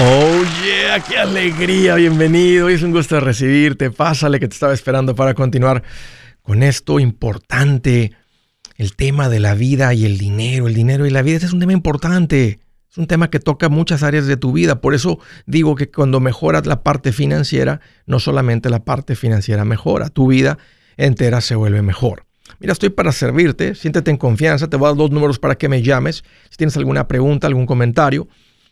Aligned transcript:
Oh 0.00 0.44
yeah, 0.64 1.00
qué 1.00 1.18
alegría, 1.18 1.96
bienvenido. 1.96 2.68
Es 2.68 2.84
un 2.84 2.92
gusto 2.92 3.18
recibirte. 3.18 3.90
Pásale 3.90 4.38
que 4.38 4.46
te 4.46 4.54
estaba 4.54 4.72
esperando 4.72 5.16
para 5.16 5.34
continuar 5.34 5.82
con 6.40 6.62
esto 6.62 7.00
importante, 7.00 8.12
el 8.76 8.94
tema 8.94 9.28
de 9.28 9.40
la 9.40 9.54
vida 9.54 9.92
y 9.94 10.04
el 10.04 10.16
dinero. 10.16 10.68
El 10.68 10.74
dinero 10.74 11.04
y 11.04 11.10
la 11.10 11.22
vida 11.22 11.38
es 11.38 11.52
un 11.52 11.58
tema 11.58 11.72
importante. 11.72 12.60
Es 12.88 12.96
un 12.96 13.08
tema 13.08 13.28
que 13.28 13.40
toca 13.40 13.68
muchas 13.68 14.04
áreas 14.04 14.28
de 14.28 14.36
tu 14.36 14.52
vida. 14.52 14.80
Por 14.80 14.94
eso 14.94 15.18
digo 15.46 15.74
que 15.74 15.90
cuando 15.90 16.20
mejoras 16.20 16.64
la 16.64 16.84
parte 16.84 17.10
financiera, 17.10 17.80
no 18.06 18.20
solamente 18.20 18.70
la 18.70 18.84
parte 18.84 19.16
financiera 19.16 19.64
mejora, 19.64 20.10
tu 20.10 20.28
vida 20.28 20.58
entera 20.96 21.40
se 21.40 21.56
vuelve 21.56 21.82
mejor. 21.82 22.24
Mira, 22.60 22.72
estoy 22.72 22.90
para 22.90 23.10
servirte, 23.10 23.74
siéntete 23.74 24.12
en 24.12 24.16
confianza, 24.16 24.68
te 24.68 24.76
voy 24.76 24.86
a 24.86 24.90
dar 24.90 24.96
dos 24.96 25.10
números 25.10 25.40
para 25.40 25.56
que 25.56 25.68
me 25.68 25.82
llames. 25.82 26.22
Si 26.50 26.56
tienes 26.56 26.76
alguna 26.76 27.08
pregunta, 27.08 27.48
algún 27.48 27.66
comentario, 27.66 28.28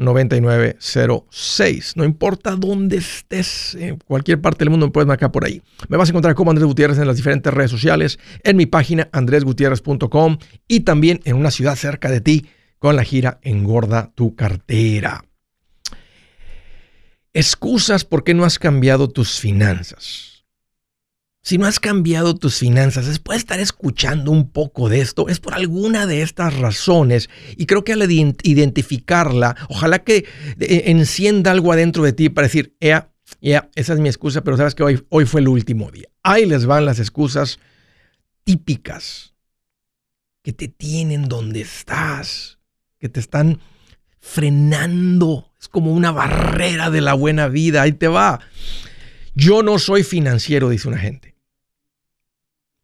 9906. 0.00 1.96
No 1.96 2.04
importa 2.04 2.56
dónde 2.56 2.96
estés, 2.96 3.76
en 3.76 3.98
cualquier 3.98 4.40
parte 4.40 4.60
del 4.60 4.70
mundo 4.70 4.86
me 4.86 4.92
puedes 4.92 5.06
marcar 5.06 5.30
por 5.30 5.44
ahí. 5.44 5.62
Me 5.88 5.96
vas 5.96 6.08
a 6.08 6.12
encontrar 6.12 6.34
como 6.34 6.50
Andrés 6.50 6.66
Gutiérrez 6.66 6.98
en 6.98 7.06
las 7.06 7.16
diferentes 7.16 7.52
redes 7.52 7.70
sociales, 7.70 8.18
en 8.42 8.56
mi 8.56 8.66
página 8.66 9.08
andresgutierrez.com 9.12 10.38
y 10.66 10.80
también 10.80 11.20
en 11.24 11.36
una 11.36 11.50
ciudad 11.50 11.76
cerca 11.76 12.10
de 12.10 12.20
ti 12.20 12.46
con 12.78 12.96
la 12.96 13.04
gira 13.04 13.38
Engorda 13.42 14.10
tu 14.14 14.34
cartera. 14.34 15.24
Excusas 17.32 18.04
por 18.04 18.24
qué 18.24 18.34
no 18.34 18.44
has 18.44 18.58
cambiado 18.58 19.08
tus 19.08 19.38
finanzas. 19.38 20.29
Si 21.42 21.56
no 21.56 21.66
has 21.66 21.80
cambiado 21.80 22.36
tus 22.36 22.58
finanzas, 22.58 23.06
después 23.06 23.36
de 23.36 23.40
estar 23.40 23.60
escuchando 23.60 24.30
un 24.30 24.50
poco 24.50 24.90
de 24.90 25.00
esto, 25.00 25.28
es 25.28 25.40
por 25.40 25.54
alguna 25.54 26.06
de 26.06 26.20
estas 26.20 26.58
razones. 26.58 27.30
Y 27.56 27.64
creo 27.64 27.82
que 27.82 27.94
al 27.94 28.10
identificarla, 28.10 29.56
ojalá 29.68 30.00
que 30.00 30.26
eh, 30.58 30.82
encienda 30.86 31.50
algo 31.50 31.72
adentro 31.72 32.04
de 32.04 32.12
ti 32.12 32.28
para 32.28 32.46
decir, 32.46 32.76
ya, 32.80 33.70
esa 33.74 33.92
es 33.94 34.00
mi 34.00 34.08
excusa, 34.08 34.42
pero 34.42 34.58
sabes 34.58 34.74
que 34.74 34.82
hoy, 34.82 35.02
hoy 35.08 35.24
fue 35.24 35.40
el 35.40 35.48
último 35.48 35.90
día. 35.90 36.08
Ahí 36.22 36.44
les 36.44 36.66
van 36.66 36.84
las 36.84 36.98
excusas 36.98 37.58
típicas 38.44 39.34
que 40.42 40.52
te 40.52 40.68
tienen 40.68 41.26
donde 41.26 41.62
estás, 41.62 42.58
que 42.98 43.08
te 43.08 43.20
están 43.20 43.60
frenando. 44.18 45.52
Es 45.58 45.68
como 45.68 45.92
una 45.92 46.12
barrera 46.12 46.90
de 46.90 47.00
la 47.00 47.14
buena 47.14 47.48
vida. 47.48 47.82
Ahí 47.82 47.92
te 47.92 48.08
va. 48.08 48.40
Yo 49.34 49.62
no 49.62 49.78
soy 49.78 50.02
financiero, 50.02 50.68
dice 50.68 50.88
una 50.88 50.98
gente. 50.98 51.29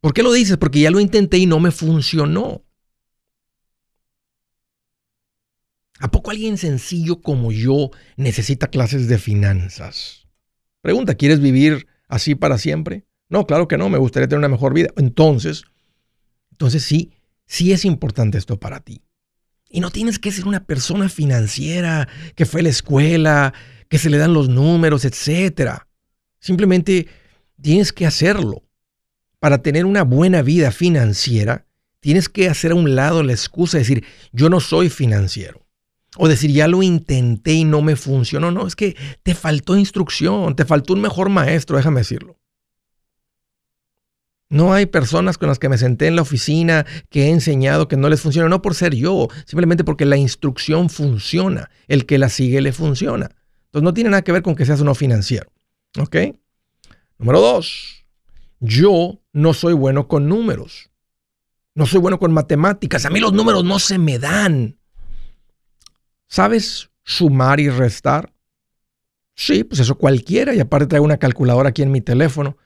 ¿Por 0.01 0.13
qué 0.13 0.23
lo 0.23 0.31
dices? 0.31 0.57
Porque 0.57 0.81
ya 0.81 0.91
lo 0.91 0.99
intenté 0.99 1.37
y 1.37 1.45
no 1.45 1.59
me 1.59 1.71
funcionó. 1.71 2.63
¿A 5.99 6.11
poco 6.11 6.29
alguien 6.29 6.57
sencillo 6.57 7.21
como 7.21 7.51
yo 7.51 7.89
necesita 8.15 8.67
clases 8.67 9.07
de 9.07 9.17
finanzas? 9.17 10.27
Pregunta, 10.81 11.15
¿quieres 11.15 11.39
vivir 11.39 11.87
así 12.07 12.35
para 12.35 12.59
siempre? 12.59 13.07
No, 13.29 13.47
claro 13.47 13.67
que 13.67 13.77
no, 13.77 13.89
me 13.89 13.97
gustaría 13.97 14.27
tener 14.27 14.39
una 14.39 14.47
mejor 14.47 14.73
vida. 14.73 14.89
Entonces, 14.95 15.63
entonces 16.51 16.83
sí, 16.83 17.13
sí 17.47 17.71
es 17.71 17.83
importante 17.83 18.37
esto 18.37 18.59
para 18.59 18.79
ti. 18.81 19.01
Y 19.69 19.79
no 19.79 19.89
tienes 19.89 20.19
que 20.19 20.31
ser 20.31 20.47
una 20.47 20.65
persona 20.65 21.09
financiera 21.09 22.07
que 22.35 22.45
fue 22.45 22.61
a 22.61 22.63
la 22.63 22.69
escuela, 22.69 23.53
que 23.89 23.97
se 23.97 24.09
le 24.09 24.17
dan 24.17 24.33
los 24.33 24.49
números, 24.49 25.03
etc. 25.03 25.81
Simplemente 26.39 27.07
tienes 27.59 27.91
que 27.91 28.05
hacerlo 28.05 28.66
para 29.39 29.61
tener 29.61 29.85
una 29.85 30.03
buena 30.03 30.41
vida 30.41 30.71
financiera, 30.71 31.65
tienes 31.99 32.29
que 32.29 32.49
hacer 32.49 32.71
a 32.71 32.75
un 32.75 32.95
lado 32.95 33.23
la 33.23 33.33
excusa 33.33 33.77
de 33.77 33.83
decir, 33.83 34.03
yo 34.31 34.49
no 34.49 34.59
soy 34.59 34.89
financiero. 34.89 35.65
O 36.15 36.27
decir, 36.27 36.51
ya 36.51 36.67
lo 36.67 36.81
intenté 36.81 37.53
y 37.53 37.63
no 37.63 37.81
me 37.81 37.95
funcionó. 37.95 38.51
No, 38.51 38.65
es 38.65 38.75
que 38.75 38.95
te 39.23 39.35
faltó 39.35 39.77
instrucción, 39.77 40.55
te 40.55 40.65
faltó 40.65 40.93
un 40.93 41.01
mejor 41.01 41.29
maestro, 41.29 41.77
déjame 41.77 41.99
decirlo. 41.99 42.39
No 44.49 44.73
hay 44.73 44.85
personas 44.85 45.37
con 45.37 45.49
las 45.49 45.59
que 45.59 45.67
me 45.67 45.77
senté 45.77 46.07
en 46.07 46.15
la 46.15 46.21
oficina 46.21 46.85
que 47.09 47.25
he 47.25 47.29
enseñado 47.29 47.89
que 47.89 47.97
no 47.97 48.07
les 48.07 48.21
funciona, 48.21 48.47
no 48.47 48.61
por 48.61 48.73
ser 48.73 48.95
yo, 48.95 49.27
simplemente 49.45 49.83
porque 49.83 50.05
la 50.05 50.15
instrucción 50.15 50.89
funciona. 50.89 51.69
El 51.87 52.05
que 52.05 52.17
la 52.17 52.29
sigue 52.29 52.61
le 52.61 52.71
funciona. 52.71 53.29
Entonces 53.65 53.83
no 53.83 53.93
tiene 53.93 54.09
nada 54.09 54.21
que 54.21 54.31
ver 54.31 54.41
con 54.41 54.55
que 54.55 54.65
seas 54.65 54.79
uno 54.79 54.95
financiero. 54.95 55.51
¿Ok? 55.99 56.15
Número 57.19 57.41
dos, 57.41 58.05
yo 58.59 59.21
no 59.33 59.53
soy 59.53 59.73
bueno 59.73 60.07
con 60.07 60.27
números. 60.27 60.89
No 61.75 61.85
soy 61.85 61.99
bueno 61.99 62.19
con 62.19 62.33
matemáticas. 62.33 63.05
A 63.05 63.09
mí 63.09 63.19
los 63.19 63.33
números 63.33 63.63
no 63.63 63.79
se 63.79 63.97
me 63.97 64.17
dan. 64.17 64.77
¿Sabes 66.27 66.89
sumar 67.03 67.59
y 67.59 67.69
restar? 67.69 68.33
Sí, 69.35 69.63
pues 69.63 69.79
eso 69.79 69.97
cualquiera. 69.97 70.55
Y 70.55 70.59
aparte 70.59 70.87
traigo 70.87 71.05
una 71.05 71.17
calculadora 71.17 71.69
aquí 71.69 71.83
en 71.83 71.91
mi 71.91 72.01
teléfono. 72.01 72.57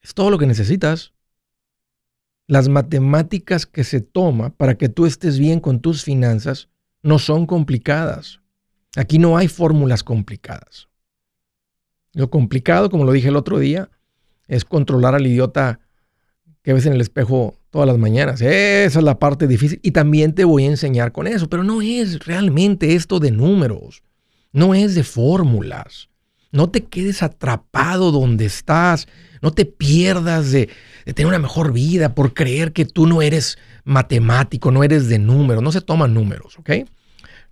Es 0.00 0.14
todo 0.14 0.30
lo 0.30 0.38
que 0.38 0.46
necesitas. 0.46 1.12
Las 2.46 2.68
matemáticas 2.68 3.66
que 3.66 3.84
se 3.84 4.00
toma 4.00 4.50
para 4.50 4.76
que 4.76 4.88
tú 4.88 5.06
estés 5.06 5.38
bien 5.38 5.60
con 5.60 5.80
tus 5.80 6.02
finanzas 6.02 6.68
no 7.02 7.18
son 7.18 7.46
complicadas. 7.46 8.40
Aquí 8.96 9.18
no 9.18 9.36
hay 9.36 9.48
fórmulas 9.48 10.02
complicadas. 10.02 10.88
Lo 12.12 12.30
complicado, 12.30 12.90
como 12.90 13.04
lo 13.04 13.12
dije 13.12 13.28
el 13.28 13.36
otro 13.36 13.58
día, 13.58 13.90
es 14.48 14.64
controlar 14.64 15.14
al 15.14 15.26
idiota 15.26 15.80
que 16.62 16.72
ves 16.72 16.86
en 16.86 16.94
el 16.94 17.00
espejo 17.00 17.58
todas 17.70 17.86
las 17.86 17.98
mañanas. 17.98 18.40
Esa 18.40 18.98
es 18.98 19.04
la 19.04 19.18
parte 19.18 19.46
difícil 19.46 19.80
y 19.82 19.90
también 19.90 20.32
te 20.32 20.44
voy 20.44 20.64
a 20.64 20.70
enseñar 20.70 21.12
con 21.12 21.26
eso, 21.26 21.48
pero 21.48 21.62
no 21.62 21.82
es 21.82 22.24
realmente 22.24 22.94
esto 22.94 23.20
de 23.20 23.30
números, 23.30 24.02
no 24.52 24.74
es 24.74 24.94
de 24.94 25.04
fórmulas. 25.04 26.08
No 26.52 26.70
te 26.70 26.84
quedes 26.84 27.24
atrapado 27.24 28.12
donde 28.12 28.44
estás, 28.44 29.08
no 29.42 29.52
te 29.52 29.64
pierdas 29.64 30.52
de, 30.52 30.70
tener 31.04 31.26
una 31.26 31.40
mejor 31.40 31.72
vida 31.72 32.14
por 32.14 32.32
creer 32.32 32.72
que 32.72 32.84
tú 32.84 33.08
no 33.08 33.22
eres 33.22 33.58
matemático, 33.82 34.70
no 34.70 34.84
eres 34.84 35.08
de 35.08 35.18
números, 35.18 35.64
no 35.64 35.72
se 35.72 35.80
toman 35.80 36.14
números, 36.14 36.56
¿ok? 36.60 36.70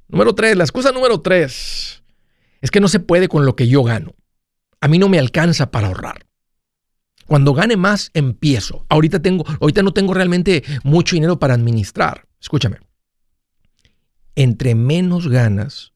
Número 0.07 0.37
tres, 0.37 0.57
la 0.57 0.63
excusa 0.63 0.93
número 0.93 1.21
tres 1.21 2.05
es 2.61 2.71
que 2.71 2.79
no 2.79 2.87
se 2.87 3.01
puede 3.01 3.27
con 3.27 3.45
lo 3.45 3.57
que 3.57 3.67
yo 3.67 3.83
gano. 3.83 4.15
A 4.81 4.87
mí 4.87 4.99
no 4.99 5.09
me 5.09 5.19
alcanza 5.19 5.73
para 5.73 5.89
ahorrar. 5.89 6.25
Cuando 7.33 7.55
gane 7.55 7.79
más, 7.79 8.11
empiezo. 8.13 8.85
Ahorita, 8.91 9.23
tengo, 9.23 9.47
ahorita 9.59 9.83
no 9.83 9.95
tengo 9.95 10.13
realmente 10.13 10.63
mucho 10.85 11.17
dinero 11.17 11.39
para 11.39 11.55
administrar. 11.55 12.29
Escúchame. 12.39 12.77
Entre 14.35 14.75
menos 14.75 15.29
ganas, 15.29 15.95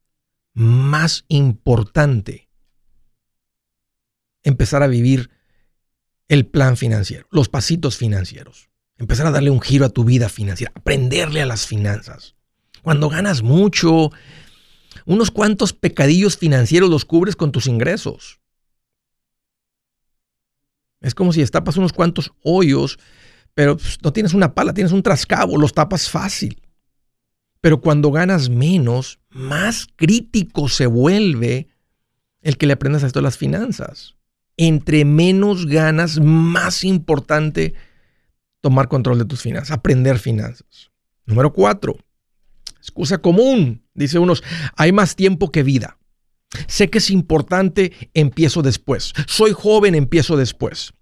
más 0.55 1.27
importante 1.29 2.49
empezar 4.45 4.83
a 4.83 4.87
vivir 4.87 5.29
el 6.29 6.47
plan 6.47 6.79
financiero, 6.79 7.27
los 7.31 7.51
pasitos 7.51 7.99
financieros. 7.99 8.71
Empezar 8.97 9.27
a 9.27 9.31
darle 9.31 9.51
un 9.51 9.61
giro 9.61 9.85
a 9.85 9.91
tu 9.91 10.05
vida 10.05 10.31
financiera, 10.31 10.73
aprenderle 10.75 11.43
a 11.43 11.47
las 11.47 11.67
finanzas. 11.67 12.35
Cuando 12.81 13.11
ganas 13.11 13.43
mucho, 13.43 14.11
unos 15.05 15.31
cuantos 15.31 15.75
pecadillos 15.75 16.39
financieros 16.39 16.89
los 16.89 17.05
cubres 17.05 17.37
con 17.37 17.53
tus 17.53 17.67
ingresos. 17.67 18.41
Es 21.07 21.15
como 21.15 21.33
si 21.33 21.39
destapas 21.39 21.77
unos 21.77 21.93
cuantos 21.93 22.33
hoyos, 22.43 22.99
pero 23.55 23.77
pues, 23.77 23.99
no 24.03 24.13
tienes 24.13 24.35
una 24.35 24.55
pala, 24.55 24.75
tienes 24.75 24.93
un 24.93 25.05
trascabo, 25.05 25.57
los 25.57 25.73
tapas 25.73 26.11
fácil. 26.11 26.61
Pero 27.61 27.81
cuando 27.81 28.11
ganas 28.11 28.49
menos, 28.49 29.21
más 29.31 29.87
crítico 29.95 30.69
se 30.69 30.87
vuelve 30.87 31.69
el 32.43 32.59
que 32.59 32.67
le 32.67 32.73
aprendas 32.73 33.05
a 33.05 33.07
esto 33.07 33.21
de 33.21 33.25
las 33.25 33.39
finanzas. 33.39 34.17
Entre 34.57 35.05
menos 35.05 35.67
ganas, 35.67 36.19
más 36.19 36.83
importante 36.83 37.75
tomar 38.61 38.89
control 38.89 39.21
de 39.21 39.27
tus 39.27 39.43
finanzas, 39.43 39.71
aprender 39.71 40.19
finanzas. 40.19 40.91
Número 41.25 41.53
cuatro, 41.53 41.97
excusa 42.79 43.19
común, 43.19 43.85
dice 43.95 44.19
unos, 44.19 44.43
hay 44.75 44.91
más 44.91 45.15
tiempo 45.15 45.53
que 45.53 45.63
vida. 45.63 45.99
Sé 46.67 46.91
que 46.91 46.99
es 46.99 47.11
importante, 47.11 47.93
empiezo 48.13 48.63
después. 48.63 49.13
Soy 49.29 49.53
joven, 49.53 49.95
empiezo 49.95 50.37
después. 50.37 50.95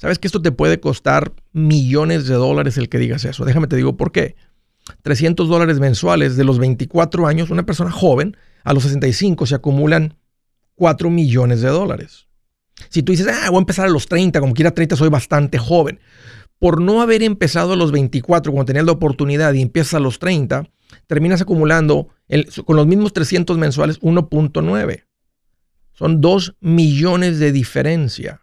¿Sabes 0.00 0.18
que 0.18 0.28
esto 0.28 0.40
te 0.40 0.50
puede 0.50 0.80
costar 0.80 1.34
millones 1.52 2.26
de 2.26 2.32
dólares 2.32 2.78
el 2.78 2.88
que 2.88 2.96
digas 2.96 3.26
eso? 3.26 3.44
Déjame 3.44 3.66
te 3.66 3.76
digo 3.76 3.98
por 3.98 4.12
qué. 4.12 4.34
300 5.02 5.46
dólares 5.46 5.78
mensuales 5.78 6.38
de 6.38 6.44
los 6.44 6.58
24 6.58 7.26
años, 7.26 7.50
una 7.50 7.66
persona 7.66 7.90
joven, 7.90 8.34
a 8.64 8.72
los 8.72 8.84
65 8.84 9.44
se 9.44 9.54
acumulan 9.54 10.16
4 10.76 11.10
millones 11.10 11.60
de 11.60 11.68
dólares. 11.68 12.28
Si 12.88 13.02
tú 13.02 13.12
dices, 13.12 13.26
ah, 13.28 13.50
voy 13.50 13.58
a 13.58 13.60
empezar 13.60 13.88
a 13.88 13.90
los 13.90 14.06
30, 14.06 14.40
como 14.40 14.54
quiera 14.54 14.70
30 14.70 14.96
soy 14.96 15.10
bastante 15.10 15.58
joven. 15.58 16.00
por 16.58 16.80
no 16.80 17.02
haber 17.02 17.22
empezado 17.22 17.74
a 17.74 17.76
los 17.76 17.92
24 17.92 18.52
cuando 18.52 18.66
tenías 18.66 18.86
la 18.86 18.92
oportunidad 18.92 19.52
y 19.52 19.60
empiezas 19.60 19.94
a 19.94 20.00
los 20.00 20.18
30, 20.18 20.66
terminas 21.08 21.42
acumulando 21.42 22.08
con 22.64 22.76
los 22.76 22.86
mismos 22.86 23.12
300 23.12 23.58
mensuales 23.58 24.00
1.9. 24.00 25.04
Son 25.92 26.22
2 26.22 26.56
millones 26.60 27.38
de 27.38 27.52
diferencia. 27.52 28.40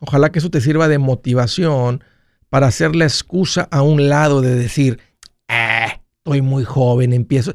Ojalá 0.00 0.30
que 0.30 0.38
eso 0.38 0.50
te 0.50 0.60
sirva 0.60 0.88
de 0.88 0.98
motivación 0.98 2.04
para 2.50 2.68
hacer 2.68 2.94
la 2.94 3.04
excusa 3.04 3.68
a 3.70 3.82
un 3.82 4.08
lado 4.08 4.40
de 4.40 4.54
decir, 4.54 5.00
ah, 5.48 6.00
estoy 6.18 6.40
muy 6.40 6.64
joven, 6.64 7.12
empiezo. 7.12 7.52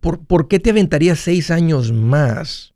¿Por, 0.00 0.24
¿Por, 0.24 0.48
qué 0.48 0.58
te 0.58 0.70
aventarías 0.70 1.18
seis 1.18 1.50
años 1.50 1.92
más? 1.92 2.74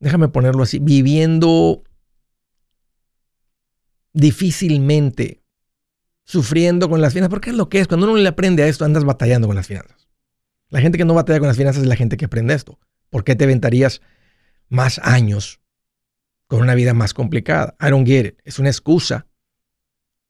Déjame 0.00 0.28
ponerlo 0.28 0.62
así, 0.62 0.78
viviendo 0.78 1.82
difícilmente, 4.12 5.42
sufriendo 6.24 6.88
con 6.88 7.00
las 7.00 7.12
finanzas, 7.12 7.30
porque 7.30 7.50
es 7.50 7.56
lo 7.56 7.68
que 7.68 7.80
es. 7.80 7.88
Cuando 7.88 8.06
uno 8.06 8.16
le 8.16 8.28
aprende 8.28 8.62
a 8.62 8.68
esto, 8.68 8.84
andas 8.84 9.04
batallando 9.04 9.46
con 9.46 9.56
las 9.56 9.66
finanzas. 9.66 10.08
La 10.70 10.80
gente 10.80 10.98
que 10.98 11.04
no 11.04 11.14
batalla 11.14 11.38
con 11.38 11.48
las 11.48 11.56
finanzas 11.56 11.82
es 11.82 11.88
la 11.88 11.96
gente 11.96 12.16
que 12.16 12.26
aprende 12.26 12.54
esto. 12.54 12.78
¿Por 13.10 13.24
qué 13.24 13.34
te 13.34 13.44
aventarías 13.44 14.02
más 14.68 14.98
años 14.98 15.60
con 16.48 16.60
una 16.60 16.74
vida 16.74 16.94
más 16.94 17.14
complicada? 17.14 17.76
I 17.80 17.90
don't 17.90 18.06
get 18.06 18.26
it. 18.26 18.40
Es 18.44 18.58
una 18.58 18.70
excusa. 18.70 19.26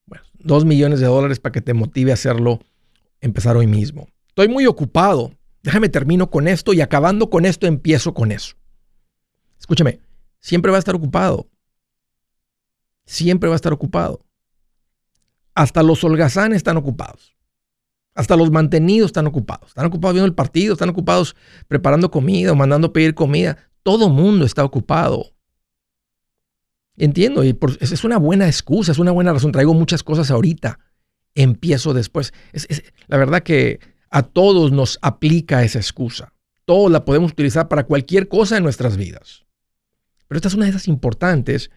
Bueno, 0.05 0.25
dos 0.35 0.67
millones 0.67 1.01
de 1.01 1.07
dólares 1.07 1.41
para 1.41 1.53
que 1.53 1.63
te 1.63 1.73
motive 1.73 2.11
a 2.11 2.15
hacerlo, 2.15 2.61
empezar 3.21 3.57
hoy 3.57 3.67
mismo. 3.67 4.09
Estoy 4.29 4.49
muy 4.49 4.67
ocupado. 4.67 5.33
Déjame 5.63 5.89
termino 5.89 6.31
con 6.31 6.47
esto 6.47 6.73
y 6.73 6.81
acabando 6.81 7.31
con 7.31 7.47
esto 7.47 7.67
empiezo 7.67 8.13
con 8.15 8.33
eso. 8.33 8.57
Escúchame, 9.59 10.01
siempre 10.41 10.71
va 10.71 10.77
a 10.77 10.81
estar 10.81 10.95
ocupado. 10.95 11.49
Siempre 13.07 13.49
va 13.49 13.55
a 13.55 13.57
estar 13.57 13.73
ocupado. 13.73 14.25
Hasta 15.55 15.83
los 15.83 16.05
holgazanes 16.05 16.59
están 16.59 16.77
ocupados. 16.77 17.37
Hasta 18.15 18.37
los 18.37 18.51
mantenidos 18.51 19.07
están 19.07 19.27
ocupados. 19.27 19.69
Están 19.69 19.87
ocupados 19.87 20.15
viendo 20.15 20.27
el 20.27 20.35
partido, 20.35 20.73
están 20.73 20.89
ocupados 20.89 21.37
preparando 21.69 22.11
comida 22.11 22.53
o 22.53 22.57
mandando 22.57 22.93
pedir 22.93 23.15
comida. 23.15 23.57
Todo 23.83 24.09
mundo 24.09 24.45
está 24.45 24.65
ocupado. 24.65 25.33
Entiendo, 26.99 27.45
y 27.45 27.57
es 27.81 28.05
una 28.05 28.19
buena 28.19 28.47
excusa, 28.47 28.91
es 28.91 28.99
una 28.99 29.13
buena 29.13 29.33
razón. 29.33 29.53
Traigo 29.53 29.73
muchas 29.73 30.03
cosas 30.03 30.33
ahorita. 30.33 30.81
Empiezo 31.35 31.95
después. 31.95 32.35
la 33.07 33.17
verdad 33.17 33.45
que 33.45 33.79
a 34.11 34.23
todos 34.23 34.73
nos 34.73 34.99
aplica 35.01 35.63
esa 35.63 35.79
excusa. 35.79 36.33
Todos 36.65 36.91
la 36.91 37.05
podemos 37.05 37.31
utilizar 37.33 37.69
para 37.69 37.85
cualquier 37.85 38.29
cosa 38.29 38.57
en 38.57 38.65
nuestras 38.65 38.97
vidas. 38.97 39.47
Pero 40.27 40.39
esta 40.39 40.49
es 40.49 40.55
una 40.55 40.65
de 40.65 40.71
esas 40.71 40.89
importantes 40.89 41.71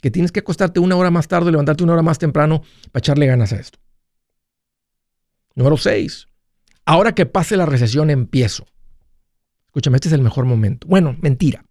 que 0.00 0.10
tienes 0.10 0.32
que 0.32 0.40
acostarte 0.40 0.80
una 0.80 0.96
hora 0.96 1.10
más 1.10 1.28
tarde, 1.28 1.50
levantarte 1.50 1.84
una 1.84 1.92
hora 1.92 2.02
más 2.02 2.18
temprano 2.18 2.62
para 2.90 3.00
echarle 3.00 3.26
ganas 3.26 3.52
a 3.52 3.56
esto. 3.56 3.78
Número 5.54 5.76
6. 5.76 6.26
Ahora 6.86 7.14
que 7.14 7.26
pase 7.26 7.56
la 7.56 7.66
recesión, 7.66 8.08
empiezo. 8.08 8.66
Escúchame, 9.66 9.98
este 9.98 10.08
es 10.08 10.14
el 10.14 10.22
mejor 10.22 10.46
momento. 10.46 10.86
Bueno, 10.86 11.16
mentira. 11.20 11.64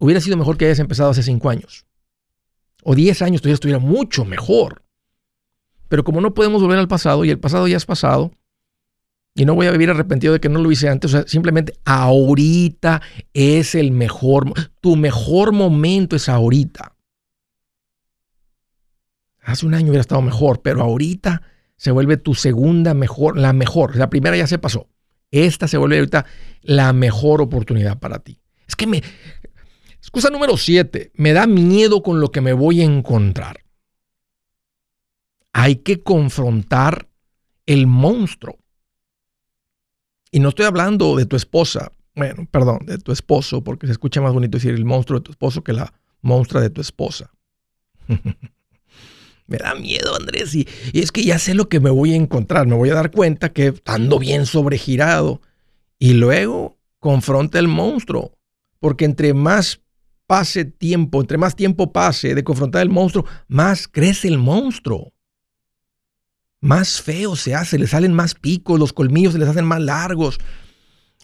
Hubiera 0.00 0.20
sido 0.20 0.36
mejor 0.36 0.56
que 0.56 0.66
hayas 0.66 0.78
empezado 0.78 1.10
hace 1.10 1.22
5 1.22 1.50
años. 1.50 1.86
O 2.82 2.94
10 2.94 3.22
años 3.22 3.40
todavía 3.40 3.54
estuviera 3.54 3.78
mucho 3.78 4.24
mejor. 4.24 4.82
Pero 5.88 6.04
como 6.04 6.20
no 6.20 6.34
podemos 6.34 6.62
volver 6.62 6.78
al 6.78 6.88
pasado 6.88 7.24
y 7.24 7.30
el 7.30 7.38
pasado 7.38 7.66
ya 7.66 7.76
es 7.76 7.86
pasado, 7.86 8.30
y 9.34 9.44
no 9.44 9.54
voy 9.54 9.66
a 9.66 9.70
vivir 9.70 9.90
arrepentido 9.90 10.32
de 10.32 10.40
que 10.40 10.48
no 10.48 10.60
lo 10.60 10.70
hice 10.70 10.88
antes, 10.88 11.14
o 11.14 11.16
sea, 11.16 11.28
simplemente 11.28 11.78
ahorita 11.84 13.02
es 13.32 13.74
el 13.74 13.92
mejor, 13.92 14.52
tu 14.80 14.96
mejor 14.96 15.52
momento 15.52 16.16
es 16.16 16.28
ahorita. 16.28 16.94
Hace 19.42 19.64
un 19.64 19.74
año 19.74 19.88
hubiera 19.88 20.00
estado 20.02 20.20
mejor, 20.22 20.60
pero 20.60 20.82
ahorita 20.82 21.42
se 21.76 21.90
vuelve 21.90 22.16
tu 22.16 22.34
segunda 22.34 22.92
mejor, 22.92 23.38
la 23.38 23.52
mejor. 23.52 23.96
La 23.96 24.10
primera 24.10 24.36
ya 24.36 24.46
se 24.46 24.58
pasó. 24.58 24.88
Esta 25.30 25.68
se 25.68 25.78
vuelve 25.78 25.98
ahorita 25.98 26.26
la 26.62 26.92
mejor 26.92 27.40
oportunidad 27.40 27.98
para 27.98 28.18
ti. 28.18 28.40
Es 28.66 28.76
que 28.76 28.86
me... 28.86 29.02
Excusa 30.08 30.30
número 30.30 30.56
siete. 30.56 31.12
Me 31.16 31.34
da 31.34 31.46
miedo 31.46 32.02
con 32.02 32.18
lo 32.18 32.32
que 32.32 32.40
me 32.40 32.54
voy 32.54 32.80
a 32.80 32.84
encontrar. 32.84 33.60
Hay 35.52 35.76
que 35.76 36.02
confrontar 36.02 37.10
el 37.66 37.86
monstruo. 37.86 38.56
Y 40.30 40.40
no 40.40 40.48
estoy 40.48 40.64
hablando 40.64 41.14
de 41.14 41.26
tu 41.26 41.36
esposa. 41.36 41.92
Bueno, 42.14 42.48
perdón, 42.50 42.86
de 42.86 42.96
tu 42.96 43.12
esposo, 43.12 43.62
porque 43.62 43.84
se 43.86 43.92
escucha 43.92 44.22
más 44.22 44.32
bonito 44.32 44.56
decir 44.56 44.72
el 44.72 44.86
monstruo 44.86 45.20
de 45.20 45.24
tu 45.24 45.32
esposo 45.32 45.62
que 45.62 45.74
la 45.74 45.92
monstrua 46.22 46.62
de 46.62 46.70
tu 46.70 46.80
esposa. 46.80 47.30
Me 49.46 49.58
da 49.58 49.74
miedo, 49.74 50.16
Andrés. 50.16 50.54
Y, 50.54 50.66
es 50.94 51.12
que 51.12 51.22
ya 51.22 51.38
sé 51.38 51.52
lo 51.52 51.68
que 51.68 51.80
me 51.80 51.90
voy 51.90 52.14
a 52.14 52.16
encontrar. 52.16 52.66
Me 52.66 52.76
voy 52.76 52.88
a 52.88 52.94
dar 52.94 53.10
cuenta 53.10 53.52
que 53.52 53.74
ando 53.84 54.18
bien 54.18 54.46
sobregirado. 54.46 55.42
Y 55.98 56.14
luego 56.14 56.78
confronta 56.98 57.58
el 57.58 57.68
monstruo. 57.68 58.38
Porque 58.80 59.04
entre 59.04 59.34
más 59.34 59.82
pase 60.28 60.66
tiempo, 60.66 61.22
entre 61.22 61.38
más 61.38 61.56
tiempo 61.56 61.90
pase 61.90 62.34
de 62.34 62.44
confrontar 62.44 62.82
el 62.82 62.90
monstruo, 62.90 63.24
más 63.48 63.88
crece 63.88 64.28
el 64.28 64.36
monstruo. 64.36 65.14
Más 66.60 67.00
feo 67.00 67.34
se 67.34 67.54
hace, 67.54 67.78
le 67.78 67.86
salen 67.86 68.12
más 68.12 68.34
picos, 68.34 68.78
los 68.78 68.92
colmillos 68.92 69.32
se 69.32 69.38
les 69.38 69.48
hacen 69.48 69.64
más 69.64 69.80
largos. 69.80 70.38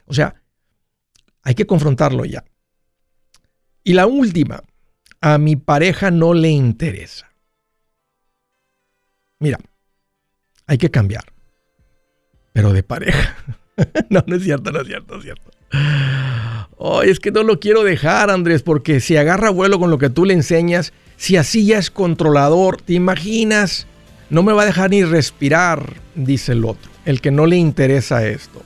O 0.06 0.14
sea, 0.14 0.42
hay 1.42 1.54
que 1.54 1.66
confrontarlo 1.66 2.24
ya. 2.24 2.44
Y 3.82 3.92
la 3.92 4.06
última, 4.06 4.62
a 5.20 5.36
mi 5.36 5.56
pareja 5.56 6.10
no 6.10 6.32
le 6.32 6.48
interesa. 6.48 7.30
Mira, 9.38 9.58
hay 10.66 10.78
que 10.78 10.90
cambiar. 10.90 11.24
Pero 12.54 12.72
de 12.72 12.82
pareja. 12.82 13.36
no, 14.08 14.24
no 14.26 14.36
es 14.36 14.44
cierto, 14.44 14.72
no 14.72 14.80
es 14.80 14.86
cierto, 14.86 15.12
no 15.12 15.18
es 15.18 15.24
cierto. 15.24 15.50
Oh, 16.76 17.02
es 17.02 17.20
que 17.20 17.30
no 17.30 17.42
lo 17.42 17.60
quiero 17.60 17.84
dejar, 17.84 18.30
Andrés, 18.30 18.62
porque 18.62 19.00
si 19.00 19.16
agarra 19.16 19.50
vuelo 19.50 19.78
con 19.78 19.90
lo 19.90 19.98
que 19.98 20.10
tú 20.10 20.24
le 20.24 20.34
enseñas, 20.34 20.92
si 21.16 21.36
así 21.36 21.66
ya 21.66 21.78
es 21.78 21.90
controlador, 21.90 22.80
¿te 22.80 22.94
imaginas? 22.94 23.86
No 24.30 24.42
me 24.42 24.52
va 24.52 24.62
a 24.62 24.66
dejar 24.66 24.90
ni 24.90 25.04
respirar, 25.04 25.94
dice 26.14 26.52
el 26.52 26.64
otro, 26.64 26.90
el 27.04 27.20
que 27.20 27.30
no 27.30 27.46
le 27.46 27.56
interesa 27.56 28.26
esto. 28.26 28.62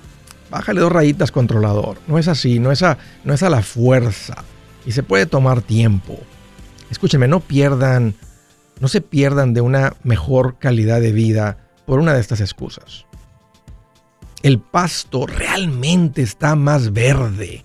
Bájale 0.51 0.81
dos 0.81 0.93
rayitas 0.93 1.31
controlador. 1.31 1.99
No 2.07 2.19
es 2.19 2.27
así, 2.27 2.59
no 2.59 2.73
es 2.73 2.83
a, 2.83 2.97
no 3.25 3.35
es 3.35 3.43
a 3.43 3.51
la 3.51 3.63
fuerza. 3.63 4.45
Y 4.87 4.93
se 4.93 5.03
puede 5.03 5.27
tomar 5.27 5.61
tiempo. 5.61 6.19
Escúchenme, 6.91 7.29
no 7.29 7.41
pierdan 7.41 8.15
no 8.81 8.89
se 8.89 9.01
pierdan 9.01 9.55
de 9.55 9.61
una 9.61 9.97
mejor 10.03 10.59
calidad 10.59 11.01
de 11.01 11.13
vida 11.13 11.59
por 11.87 11.99
una 11.99 12.15
de 12.15 12.21
estas 12.21 12.41
excusas. 12.41 13.07
El 14.43 14.61
pasto 14.61 15.27
realmente 15.27 16.23
está 16.23 16.55
más 16.55 16.93
verde 16.93 17.65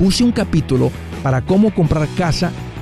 Puse 0.00 0.24
un 0.24 0.32
capítulo 0.32 0.90
para 1.22 1.42
cómo 1.42 1.74
comprar 1.74 2.08
casa 2.16 2.50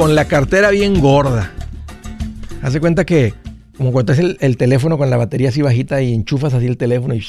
Con 0.00 0.14
la 0.14 0.24
cartera 0.24 0.70
bien 0.70 0.98
gorda. 0.98 1.52
Hace 2.62 2.80
cuenta 2.80 3.04
que, 3.04 3.34
como 3.76 3.92
cuando 3.92 4.14
es 4.14 4.18
el, 4.18 4.56
teléfono 4.56 4.96
con 4.96 5.10
la 5.10 5.18
batería 5.18 5.50
así 5.50 5.60
bajita 5.60 6.00
y 6.00 6.14
enchufas 6.14 6.54
así 6.54 6.66
el 6.66 6.78
teléfono, 6.78 7.14
y 7.14 7.22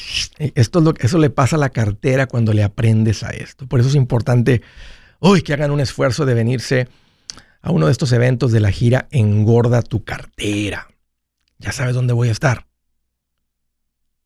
esto 0.55 0.79
es 0.79 0.85
lo, 0.85 0.93
eso 0.97 1.17
le 1.17 1.29
pasa 1.29 1.57
a 1.57 1.59
la 1.59 1.71
cartera 1.71 2.27
cuando 2.27 2.53
le 2.53 2.63
aprendes 2.63 3.23
a 3.23 3.31
esto. 3.31 3.67
Por 3.67 3.81
eso 3.81 3.89
es 3.89 3.95
importante 3.95 4.61
uy, 5.19 5.41
que 5.41 5.51
hagan 5.51 5.71
un 5.71 5.81
esfuerzo 5.81 6.25
de 6.25 6.33
venirse 6.33 6.87
a 7.61 7.71
uno 7.71 7.87
de 7.87 7.91
estos 7.91 8.13
eventos 8.13 8.53
de 8.53 8.61
la 8.61 8.71
gira 8.71 9.09
Engorda 9.11 9.81
tu 9.81 10.05
cartera. 10.05 10.87
Ya 11.59 11.73
sabes 11.73 11.93
dónde 11.93 12.13
voy 12.13 12.29
a 12.29 12.31
estar. 12.31 12.67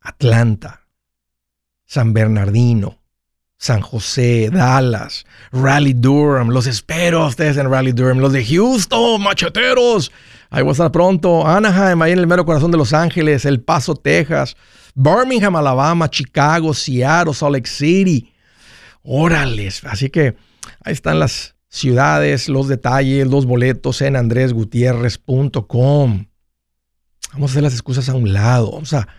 Atlanta, 0.01 0.81
San 1.83 2.13
Bernardino, 2.13 2.99
San 3.65 3.81
José, 3.81 4.51
Dallas, 4.51 5.25
Raleigh 5.51 5.95
Durham. 5.95 6.49
Los 6.49 6.67
espero 6.67 7.23
a 7.23 7.29
ustedes 7.29 7.57
en 7.57 7.67
Raleigh 7.67 7.93
Durham. 7.93 8.19
Los 8.19 8.31
de 8.31 8.45
Houston, 8.45 9.23
macheteros. 9.23 10.11
Ahí 10.51 10.61
voy 10.61 10.69
a 10.69 10.73
estar 10.73 10.91
pronto. 10.91 11.47
Anaheim, 11.47 11.99
ahí 12.03 12.11
en 12.11 12.19
el 12.19 12.27
mero 12.27 12.45
corazón 12.45 12.69
de 12.69 12.77
Los 12.77 12.93
Ángeles. 12.93 13.43
El 13.43 13.61
Paso, 13.61 13.95
Texas. 13.95 14.55
Birmingham, 14.93 15.55
Alabama. 15.55 16.07
Chicago, 16.07 16.75
Seattle, 16.75 17.33
Salt 17.33 17.53
Lake 17.53 17.67
City. 17.67 18.31
Órales. 19.01 19.83
Así 19.85 20.11
que 20.11 20.35
ahí 20.83 20.93
están 20.93 21.19
las 21.19 21.55
ciudades, 21.67 22.49
los 22.49 22.67
detalles, 22.67 23.25
los 23.25 23.47
boletos 23.47 23.99
en 24.03 24.15
andresgutierrez.com. 24.15 26.27
Vamos 27.33 27.49
a 27.49 27.51
hacer 27.51 27.63
las 27.63 27.73
excusas 27.73 28.09
a 28.09 28.13
un 28.13 28.31
lado. 28.31 28.73
Vamos 28.73 28.93
a, 28.93 28.97
vamos 28.97 29.09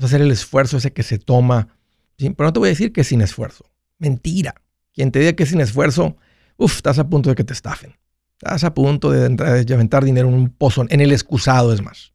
a 0.00 0.06
hacer 0.06 0.22
el 0.22 0.30
esfuerzo 0.30 0.78
ese 0.78 0.94
que 0.94 1.02
se 1.02 1.18
toma. 1.18 1.68
Pero 2.16 2.34
no 2.38 2.54
te 2.54 2.58
voy 2.58 2.68
a 2.68 2.70
decir 2.70 2.94
que 2.94 3.04
sin 3.04 3.20
esfuerzo. 3.20 3.66
Mentira. 4.02 4.54
Quien 4.92 5.10
te 5.12 5.20
diga 5.20 5.34
que 5.34 5.46
sin 5.46 5.60
esfuerzo, 5.60 6.16
uff, 6.56 6.74
estás 6.74 6.98
a 6.98 7.08
punto 7.08 7.30
de 7.30 7.36
que 7.36 7.44
te 7.44 7.52
estafen. 7.52 7.94
Estás 8.32 8.64
a 8.64 8.74
punto 8.74 9.12
de, 9.12 9.28
de 9.28 10.00
dinero 10.02 10.26
en 10.28 10.34
un 10.34 10.50
pozo, 10.50 10.84
en 10.88 11.00
el 11.00 11.12
excusado 11.12 11.72
es 11.72 11.80
más. 11.80 12.12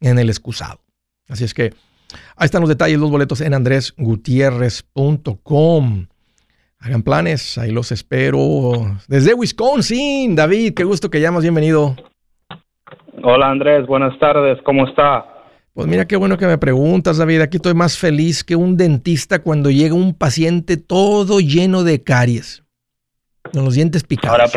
En 0.00 0.18
el 0.18 0.28
excusado. 0.28 0.80
Así 1.26 1.44
es 1.44 1.54
que 1.54 1.72
ahí 2.36 2.44
están 2.44 2.60
los 2.60 2.68
detalles, 2.68 2.98
los 2.98 3.10
boletos 3.10 3.40
en 3.40 3.54
andresgutierrez.com. 3.54 6.06
Hagan 6.80 7.02
planes, 7.02 7.56
ahí 7.56 7.70
los 7.70 7.92
espero. 7.92 8.98
Desde 9.08 9.32
Wisconsin, 9.32 10.36
David, 10.36 10.74
qué 10.74 10.84
gusto 10.84 11.08
que 11.08 11.22
llamas, 11.22 11.40
bienvenido. 11.42 11.96
Hola 13.22 13.50
Andrés, 13.50 13.86
buenas 13.86 14.18
tardes, 14.18 14.58
¿cómo 14.64 14.86
está? 14.86 15.29
Pues 15.72 15.86
mira 15.86 16.06
qué 16.06 16.16
bueno 16.16 16.36
que 16.36 16.46
me 16.46 16.58
preguntas, 16.58 17.18
David. 17.18 17.42
Aquí 17.42 17.58
estoy 17.58 17.74
más 17.74 17.96
feliz 17.96 18.42
que 18.42 18.56
un 18.56 18.76
dentista 18.76 19.40
cuando 19.40 19.70
llega 19.70 19.94
un 19.94 20.14
paciente 20.14 20.76
todo 20.76 21.40
lleno 21.40 21.84
de 21.84 22.02
caries, 22.02 22.64
con 23.52 23.64
los 23.64 23.74
dientes 23.74 24.02
picados. 24.02 24.38
Ahora 24.38 24.50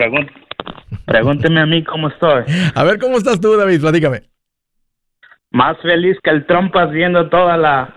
pregúnteme 1.05 1.61
a 1.61 1.65
mí 1.65 1.83
cómo 1.83 2.09
estoy. 2.09 2.43
A 2.75 2.83
ver 2.83 2.97
cómo 2.97 3.17
estás 3.17 3.39
tú, 3.39 3.55
David, 3.55 3.81
platícame. 3.81 4.23
Más 5.51 5.77
feliz 5.83 6.17
que 6.23 6.31
el 6.31 6.47
trompas 6.47 6.91
viendo 6.91 7.29
toda 7.29 7.57
la, 7.57 7.93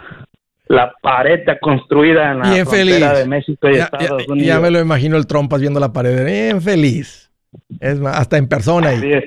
la 0.67 0.93
pared 1.01 1.41
construida 1.63 2.33
en 2.33 2.39
la 2.41 2.67
frontera 2.67 3.15
de 3.15 3.27
México 3.27 3.71
y 3.71 3.77
Estados 3.77 4.29
Unidos. 4.29 4.47
Ya 4.47 4.61
me 4.61 4.71
lo 4.71 4.79
imagino 4.79 5.17
el 5.17 5.27
trompas 5.27 5.63
viendo 5.63 5.81
la 5.81 5.91
pared. 5.91 6.23
Bien 6.27 6.61
feliz. 6.61 7.33
Es 7.81 7.99
más, 7.99 8.19
hasta 8.19 8.37
en 8.37 8.47
persona. 8.47 8.91
Ahí. 8.91 9.23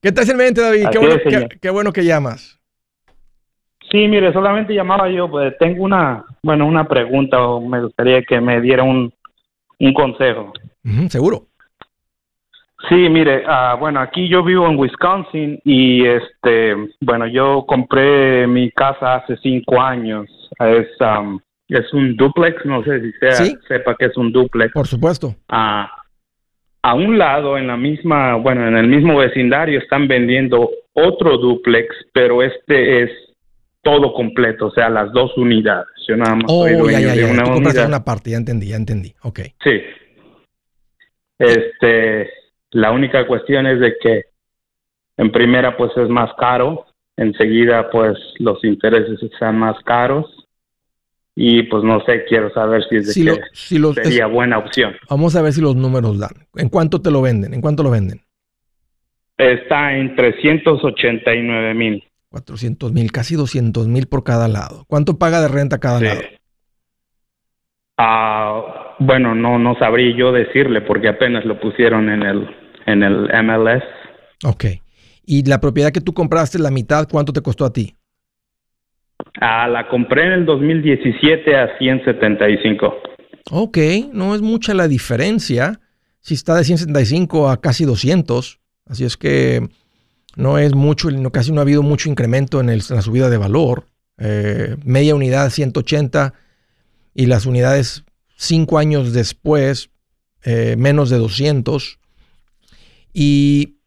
¿Qué 0.00 0.10
te 0.10 0.22
hace 0.22 0.32
en 0.32 0.38
mente, 0.38 0.62
David? 0.62 0.86
qué 1.60 1.68
bueno 1.68 1.92
que 1.92 2.02
llamas. 2.02 2.55
Sí, 3.96 4.08
mire, 4.08 4.30
solamente 4.30 4.74
llamaba 4.74 5.08
yo, 5.08 5.26
pues 5.30 5.56
tengo 5.56 5.82
una, 5.82 6.22
bueno, 6.42 6.66
una 6.66 6.86
pregunta 6.86 7.42
o 7.42 7.62
me 7.62 7.80
gustaría 7.80 8.20
que 8.20 8.42
me 8.42 8.60
diera 8.60 8.82
un, 8.82 9.10
un 9.78 9.94
consejo. 9.94 10.52
Seguro. 11.08 11.44
Sí, 12.90 13.08
mire, 13.08 13.42
uh, 13.46 13.78
bueno, 13.78 14.00
aquí 14.00 14.28
yo 14.28 14.44
vivo 14.44 14.66
en 14.68 14.78
Wisconsin 14.78 15.58
y 15.64 16.04
este, 16.04 16.76
bueno, 17.00 17.26
yo 17.26 17.64
compré 17.66 18.46
mi 18.46 18.70
casa 18.70 19.14
hace 19.14 19.38
cinco 19.38 19.80
años. 19.80 20.26
Es, 20.58 20.88
um, 21.00 21.40
es 21.66 21.90
un 21.94 22.16
duplex, 22.16 22.66
no 22.66 22.84
sé 22.84 23.00
si 23.00 23.12
sea, 23.12 23.32
sepa 23.66 23.96
que 23.98 24.04
es 24.04 24.16
un 24.18 24.30
duplex. 24.30 24.74
Por 24.74 24.86
supuesto. 24.86 25.28
Uh, 25.50 25.88
a 26.82 26.94
un 26.94 27.16
lado, 27.16 27.56
en 27.56 27.66
la 27.66 27.78
misma, 27.78 28.34
bueno, 28.34 28.68
en 28.68 28.76
el 28.76 28.88
mismo 28.88 29.16
vecindario 29.16 29.78
están 29.78 30.06
vendiendo 30.06 30.68
otro 30.92 31.38
duplex, 31.38 31.96
pero 32.12 32.42
este 32.42 33.04
es 33.04 33.10
todo 33.86 34.12
completo, 34.12 34.66
o 34.66 34.70
sea, 34.72 34.90
las 34.90 35.12
dos 35.12 35.30
unidades. 35.36 35.86
Yo 36.08 36.16
nada 36.16 36.34
más 36.34 36.46
oh, 36.48 36.66
ya, 36.66 36.98
ya, 36.98 37.14
ya. 37.14 37.26
una 37.28 37.44
Tú 37.44 37.52
unidad. 37.52 37.86
una 37.86 38.04
parte, 38.04 38.30
ya 38.30 38.36
entendí, 38.36 38.66
ya 38.66 38.74
entendí. 38.74 39.14
Ok. 39.22 39.40
Sí. 39.62 39.80
Este, 41.38 42.28
la 42.72 42.90
única 42.90 43.24
cuestión 43.28 43.64
es 43.68 43.78
de 43.78 43.94
que 44.02 44.24
en 45.18 45.30
primera 45.30 45.76
pues 45.76 45.92
es 45.96 46.08
más 46.08 46.30
caro, 46.36 46.86
enseguida 47.16 47.88
pues 47.90 48.18
los 48.40 48.62
intereses 48.64 49.22
están 49.22 49.56
más 49.56 49.76
caros 49.84 50.26
y 51.36 51.62
pues 51.64 51.84
no 51.84 52.04
sé, 52.06 52.24
quiero 52.24 52.52
saber 52.52 52.82
si 52.88 52.96
es 52.96 53.06
de 53.14 53.24
que 53.24 53.40
si 53.52 53.78
sería 54.02 54.26
buena 54.26 54.58
opción. 54.58 54.96
Vamos 55.08 55.36
a 55.36 55.42
ver 55.42 55.52
si 55.52 55.60
los 55.60 55.76
números 55.76 56.18
dan. 56.18 56.48
¿En 56.56 56.70
cuánto 56.70 57.00
te 57.00 57.12
lo 57.12 57.22
venden? 57.22 57.54
¿En 57.54 57.60
cuánto 57.60 57.84
lo 57.84 57.90
venden? 57.90 58.20
Está 59.38 59.96
en 59.96 60.16
389 60.16 61.74
mil. 61.74 62.02
400 62.36 62.92
mil, 62.92 63.10
casi 63.12 63.34
200 63.34 63.88
mil 63.88 64.08
por 64.08 64.22
cada 64.22 64.46
lado. 64.46 64.84
¿Cuánto 64.88 65.18
paga 65.18 65.40
de 65.40 65.48
renta 65.48 65.78
cada 65.78 66.00
lado? 66.00 66.20
Ah, 67.96 68.94
bueno, 68.98 69.34
no, 69.34 69.58
no 69.58 69.74
sabría 69.78 70.14
yo 70.14 70.32
decirle 70.32 70.82
porque 70.82 71.08
apenas 71.08 71.46
lo 71.46 71.58
pusieron 71.58 72.10
en 72.10 72.22
el, 72.22 72.46
en 72.84 73.02
el 73.02 73.30
MLS. 73.42 73.82
Ok. 74.44 74.64
¿Y 75.24 75.44
la 75.44 75.60
propiedad 75.60 75.92
que 75.92 76.02
tú 76.02 76.12
compraste, 76.12 76.58
la 76.58 76.70
mitad, 76.70 77.08
cuánto 77.10 77.32
te 77.32 77.40
costó 77.40 77.64
a 77.64 77.72
ti? 77.72 77.96
Ah, 79.40 79.66
la 79.66 79.88
compré 79.88 80.26
en 80.26 80.32
el 80.32 80.44
2017 80.44 81.56
a 81.56 81.78
175. 81.78 82.94
Ok, 83.50 83.78
no 84.12 84.34
es 84.34 84.42
mucha 84.42 84.74
la 84.74 84.88
diferencia. 84.88 85.80
Si 86.20 86.34
está 86.34 86.54
de 86.54 86.64
175 86.64 87.48
a 87.48 87.62
casi 87.62 87.86
200. 87.86 88.60
Así 88.88 89.04
es 89.04 89.16
que 89.16 89.66
no 90.36 90.58
es 90.58 90.74
mucho, 90.74 91.08
casi 91.32 91.50
no 91.50 91.60
ha 91.60 91.62
habido 91.62 91.82
mucho 91.82 92.08
incremento 92.08 92.60
en, 92.60 92.66
la 92.68 93.02
subida 93.02 93.28
de 93.28 93.38
valor. 93.38 93.84
Eh, 94.18 94.76
media 94.84 95.14
unidad 95.14 95.50
180 95.50 96.34
y 97.14 97.26
las 97.26 97.46
unidades 97.46 98.04
cinco 98.36 98.78
años 98.78 99.12
después 99.12 99.90
eh, 100.44 100.76
menos 100.78 101.10
de 101.10 101.18
200. 101.18 101.98
Y 103.12 103.78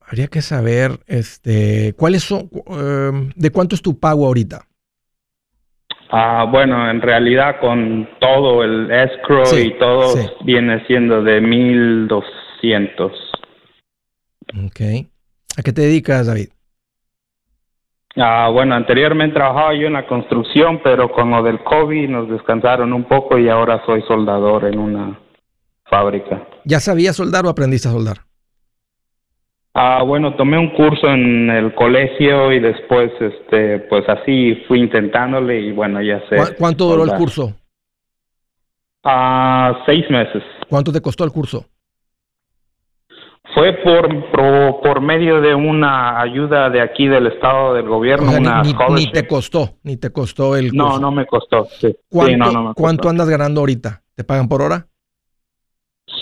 habría 0.00 0.28
que 0.28 0.40
saber 0.40 0.98
este, 1.06 1.94
cuáles 1.96 2.22
son, 2.22 2.50
em, 2.66 3.30
de 3.36 3.50
cuánto 3.50 3.74
es 3.74 3.82
tu 3.82 4.00
pago 4.00 4.26
ahorita. 4.26 4.66
Ah, 6.10 6.46
bueno, 6.50 6.90
en 6.90 7.00
realidad 7.00 7.60
con 7.60 8.08
todo 8.18 8.64
el 8.64 8.90
escrow 8.90 9.58
y 9.58 9.78
todo 9.78 10.14
viene 10.44 10.84
siendo 10.86 11.22
de 11.22 11.40
1200. 11.40 13.12
Ok. 14.66 14.80
¿A 15.56 15.62
qué 15.62 15.72
te 15.72 15.82
dedicas, 15.82 16.26
David? 16.26 16.48
Ah, 18.16 18.50
bueno, 18.52 18.74
anteriormente 18.74 19.34
trabajaba 19.34 19.74
yo 19.74 19.86
en 19.86 19.94
la 19.94 20.06
construcción, 20.06 20.80
pero 20.84 21.10
con 21.12 21.30
lo 21.30 21.42
del 21.42 21.62
COVID 21.64 22.08
nos 22.08 22.28
descansaron 22.28 22.92
un 22.92 23.04
poco 23.04 23.38
y 23.38 23.48
ahora 23.48 23.82
soy 23.86 24.02
soldador 24.02 24.66
en 24.66 24.78
una 24.78 25.18
fábrica. 25.84 26.46
¿Ya 26.64 26.80
sabías 26.80 27.16
soldar 27.16 27.46
o 27.46 27.48
aprendiste 27.48 27.88
a 27.88 27.92
soldar? 27.92 28.18
Ah, 29.74 30.02
bueno, 30.02 30.36
tomé 30.36 30.58
un 30.58 30.74
curso 30.74 31.06
en 31.08 31.48
el 31.48 31.74
colegio 31.74 32.52
y 32.52 32.60
después, 32.60 33.10
este, 33.18 33.78
pues 33.80 34.06
así 34.06 34.62
fui 34.68 34.80
intentándole 34.80 35.58
y 35.60 35.72
bueno, 35.72 36.02
ya 36.02 36.20
sé. 36.28 36.54
¿Cuánto 36.58 36.84
duró 36.84 37.04
el 37.04 37.14
curso? 37.14 37.54
Ah, 39.02 39.82
seis 39.86 40.04
meses. 40.10 40.42
¿Cuánto 40.68 40.92
te 40.92 41.00
costó 41.00 41.24
el 41.24 41.32
curso? 41.32 41.64
Fue 43.54 43.74
por, 43.84 44.80
por, 44.80 45.00
medio 45.02 45.40
de 45.40 45.54
una 45.54 46.20
ayuda 46.20 46.70
de 46.70 46.80
aquí 46.80 47.06
del 47.06 47.26
estado 47.26 47.74
del 47.74 47.86
gobierno. 47.86 48.32
ni, 48.90 49.10
te 49.10 49.26
costó, 49.26 49.76
ni 49.82 49.98
te 49.98 50.10
costó 50.10 50.56
el 50.56 50.70
curso. 50.70 50.88
No, 50.88 50.98
no 50.98 51.12
me 51.12 51.26
costó. 51.26 51.66
Sí. 51.66 51.94
¿Cuánto, 52.08 53.08
andas 53.08 53.28
ganando 53.28 53.60
ahorita? 53.60 54.02
¿Te 54.14 54.24
pagan 54.24 54.48
por 54.48 54.62
hora? 54.62 54.86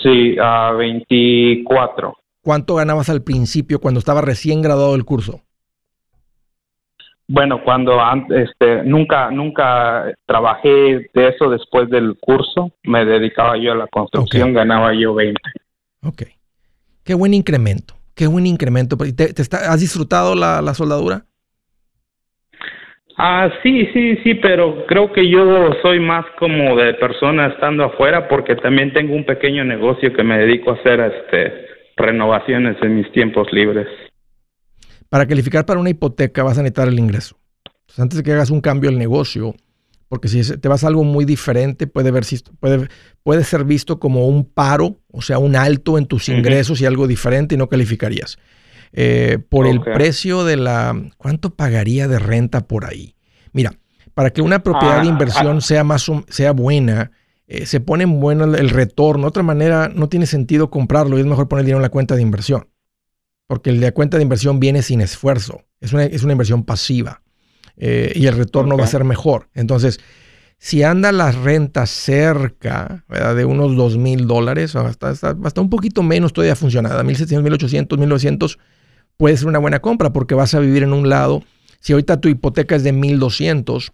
Sí, 0.03 0.35
a 0.41 0.71
24. 0.73 2.17
¿Cuánto 2.41 2.75
ganabas 2.75 3.09
al 3.09 3.23
principio 3.23 3.79
cuando 3.79 3.99
estaba 3.99 4.21
recién 4.21 4.61
graduado 4.61 4.95
el 4.95 5.05
curso? 5.05 5.41
Bueno, 7.27 7.63
cuando 7.63 7.97
este, 8.29 8.83
nunca, 8.83 9.31
nunca 9.31 10.11
trabajé 10.25 11.09
de 11.13 11.27
eso 11.29 11.49
después 11.49 11.89
del 11.89 12.17
curso, 12.19 12.71
me 12.83 13.05
dedicaba 13.05 13.55
yo 13.57 13.71
a 13.71 13.75
la 13.75 13.87
construcción, 13.87 14.53
ganaba 14.53 14.93
yo 14.93 15.13
20. 15.13 15.39
Ok. 16.03 16.23
Qué 17.11 17.15
buen 17.15 17.33
incremento, 17.33 17.93
qué 18.15 18.25
buen 18.25 18.47
incremento. 18.47 18.95
¿Te, 18.95 19.33
¿Has 19.67 19.81
disfrutado 19.81 20.33
la, 20.33 20.61
la, 20.61 20.73
soldadura? 20.73 21.25
Ah, 23.17 23.49
sí, 23.61 23.85
sí, 23.91 24.15
sí, 24.23 24.35
pero 24.35 24.85
creo 24.87 25.11
que 25.11 25.29
yo 25.29 25.73
soy 25.81 25.99
más 25.99 26.23
como 26.39 26.77
de 26.77 26.93
persona 26.93 27.47
estando 27.47 27.83
afuera 27.83 28.29
porque 28.29 28.55
también 28.55 28.93
tengo 28.93 29.13
un 29.13 29.25
pequeño 29.25 29.65
negocio 29.65 30.13
que 30.13 30.23
me 30.23 30.37
dedico 30.37 30.71
a 30.71 30.75
hacer 30.75 31.01
este 31.01 31.65
renovaciones 31.97 32.77
en 32.81 32.95
mis 32.95 33.11
tiempos 33.11 33.51
libres. 33.51 33.87
Para 35.09 35.25
calificar 35.25 35.65
para 35.65 35.81
una 35.81 35.89
hipoteca 35.89 36.43
vas 36.43 36.59
a 36.59 36.61
necesitar 36.61 36.87
el 36.87 36.97
ingreso. 36.97 37.35
Entonces, 37.65 37.99
antes 37.99 38.17
de 38.19 38.23
que 38.23 38.31
hagas 38.31 38.51
un 38.51 38.61
cambio 38.61 38.89
al 38.89 38.97
negocio, 38.97 39.53
porque 40.11 40.27
si 40.27 40.43
te 40.57 40.67
vas 40.67 40.83
a 40.83 40.87
algo 40.87 41.05
muy 41.05 41.23
diferente, 41.23 41.87
puede, 41.87 42.11
ver, 42.11 42.25
puede, 42.59 42.89
puede 43.23 43.45
ser 43.45 43.63
visto 43.63 43.97
como 43.97 44.27
un 44.27 44.43
paro, 44.43 44.99
o 45.09 45.21
sea, 45.21 45.39
un 45.39 45.55
alto 45.55 45.97
en 45.97 46.05
tus 46.05 46.27
ingresos 46.27 46.81
y 46.81 46.85
algo 46.85 47.07
diferente 47.07 47.55
y 47.55 47.57
no 47.57 47.69
calificarías. 47.69 48.37
Eh, 48.91 49.37
por 49.47 49.67
el 49.67 49.79
precio 49.79 50.43
de 50.43 50.57
la... 50.57 51.01
¿Cuánto 51.15 51.55
pagaría 51.55 52.09
de 52.09 52.19
renta 52.19 52.67
por 52.67 52.83
ahí? 52.83 53.15
Mira, 53.53 53.79
para 54.13 54.31
que 54.31 54.41
una 54.41 54.63
propiedad 54.63 54.95
de 54.95 55.07
ah, 55.07 55.11
inversión 55.11 55.59
ah. 55.59 55.61
sea, 55.61 55.85
más, 55.85 56.05
sea 56.27 56.51
buena, 56.51 57.11
eh, 57.47 57.65
se 57.65 57.79
pone 57.79 58.03
en 58.03 58.19
bueno 58.19 58.43
el, 58.43 58.69
retorno. 58.69 59.23
De 59.23 59.29
otra 59.29 59.43
manera, 59.43 59.89
no 59.95 60.09
tiene 60.09 60.25
sentido 60.25 60.69
comprarlo 60.69 61.17
y 61.17 61.21
es 61.21 61.25
mejor 61.25 61.47
poner 61.47 61.63
dinero 61.63 61.77
en 61.77 61.83
la 61.83 61.89
cuenta 61.89 62.17
de 62.17 62.21
inversión. 62.21 62.67
Porque 63.47 63.71
la 63.71 63.93
cuenta 63.93 64.17
de 64.17 64.23
inversión 64.23 64.59
viene 64.59 64.81
sin 64.81 64.99
esfuerzo. 64.99 65.61
Es 65.79 65.93
una, 65.93 66.03
es 66.03 66.23
una 66.23 66.33
inversión 66.33 66.65
pasiva. 66.65 67.21
Eh, 67.77 68.13
y 68.15 68.27
el 68.27 68.35
retorno 68.35 68.77
va 68.77 68.83
a 68.83 68.87
ser 68.87 69.03
mejor. 69.03 69.49
Entonces, 69.53 69.99
si 70.57 70.83
anda 70.83 71.11
la 71.11 71.31
renta 71.31 71.87
cerca 71.87 73.03
de 73.09 73.45
unos 73.45 73.75
2 73.75 73.97
mil 73.97 74.27
dólares, 74.27 74.75
hasta, 74.75 75.09
hasta, 75.09 75.61
un 75.61 75.71
poquito 75.71 76.03
menos 76.03 76.33
todavía 76.33 76.55
funcionada, 76.55 77.03
1.700, 77.03 77.41
1.800, 77.41 77.87
1.900, 77.97 78.57
puede 79.17 79.37
ser 79.37 79.47
una 79.47 79.57
buena 79.57 79.79
compra 79.79 80.13
porque 80.13 80.35
vas 80.35 80.53
a 80.53 80.59
vivir 80.59 80.83
en 80.83 80.93
un 80.93 81.09
lado. 81.09 81.43
Si 81.79 81.93
ahorita 81.93 82.21
tu 82.21 82.29
hipoteca 82.29 82.75
es 82.75 82.83
de 82.83 82.93
1.200, 82.93 83.91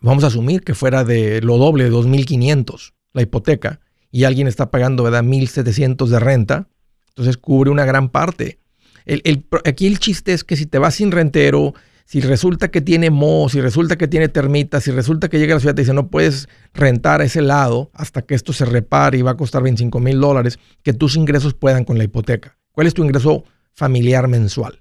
vamos 0.00 0.22
a 0.22 0.28
asumir 0.28 0.62
que 0.62 0.74
fuera 0.74 1.02
de 1.02 1.40
lo 1.40 1.58
doble, 1.58 1.84
de 1.84 1.90
2.500 1.90 2.92
la 3.12 3.22
hipoteca, 3.22 3.80
y 4.12 4.22
alguien 4.22 4.46
está 4.46 4.70
pagando 4.70 5.02
¿verdad? 5.02 5.24
1.700 5.24 6.06
de 6.06 6.20
renta, 6.20 6.68
entonces 7.08 7.36
cubre 7.36 7.70
una 7.70 7.84
gran 7.84 8.10
parte. 8.10 8.60
El, 9.06 9.44
aquí 9.64 9.88
el 9.88 9.98
chiste 9.98 10.32
es 10.32 10.44
que 10.44 10.54
si 10.54 10.66
te 10.66 10.78
vas 10.78 10.94
sin 10.94 11.10
rentero, 11.10 11.74
si 12.10 12.20
resulta 12.20 12.72
que 12.72 12.80
tiene 12.80 13.08
moho, 13.08 13.48
si 13.48 13.60
resulta 13.60 13.94
que 13.94 14.08
tiene 14.08 14.28
termitas, 14.28 14.82
si 14.82 14.90
resulta 14.90 15.28
que 15.28 15.38
llega 15.38 15.52
a 15.52 15.56
la 15.56 15.60
ciudad 15.60 15.76
y 15.76 15.82
dice 15.82 15.94
no 15.94 16.08
puedes 16.08 16.48
rentar 16.74 17.20
a 17.20 17.24
ese 17.24 17.40
lado 17.40 17.92
hasta 17.94 18.22
que 18.22 18.34
esto 18.34 18.52
se 18.52 18.64
repare 18.64 19.18
y 19.18 19.22
va 19.22 19.30
a 19.30 19.36
costar 19.36 19.62
25 19.62 20.00
mil 20.00 20.20
dólares, 20.20 20.58
que 20.82 20.92
tus 20.92 21.14
ingresos 21.14 21.54
puedan 21.54 21.84
con 21.84 21.98
la 21.98 22.02
hipoteca. 22.02 22.56
¿Cuál 22.72 22.88
es 22.88 22.94
tu 22.94 23.04
ingreso 23.04 23.44
familiar 23.74 24.26
mensual? 24.26 24.80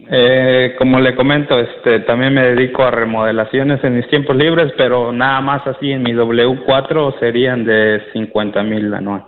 Eh, 0.00 0.74
como 0.76 1.00
le 1.00 1.16
comento, 1.16 1.58
este, 1.58 2.00
también 2.00 2.34
me 2.34 2.42
dedico 2.42 2.82
a 2.82 2.90
remodelaciones 2.90 3.82
en 3.84 3.96
mis 3.96 4.08
tiempos 4.10 4.36
libres, 4.36 4.70
pero 4.76 5.14
nada 5.14 5.40
más 5.40 5.66
así 5.66 5.92
en 5.92 6.02
mi 6.02 6.12
W4 6.12 7.18
serían 7.20 7.64
de 7.64 8.02
50 8.12 8.62
mil 8.64 8.92
anual. 8.92 9.24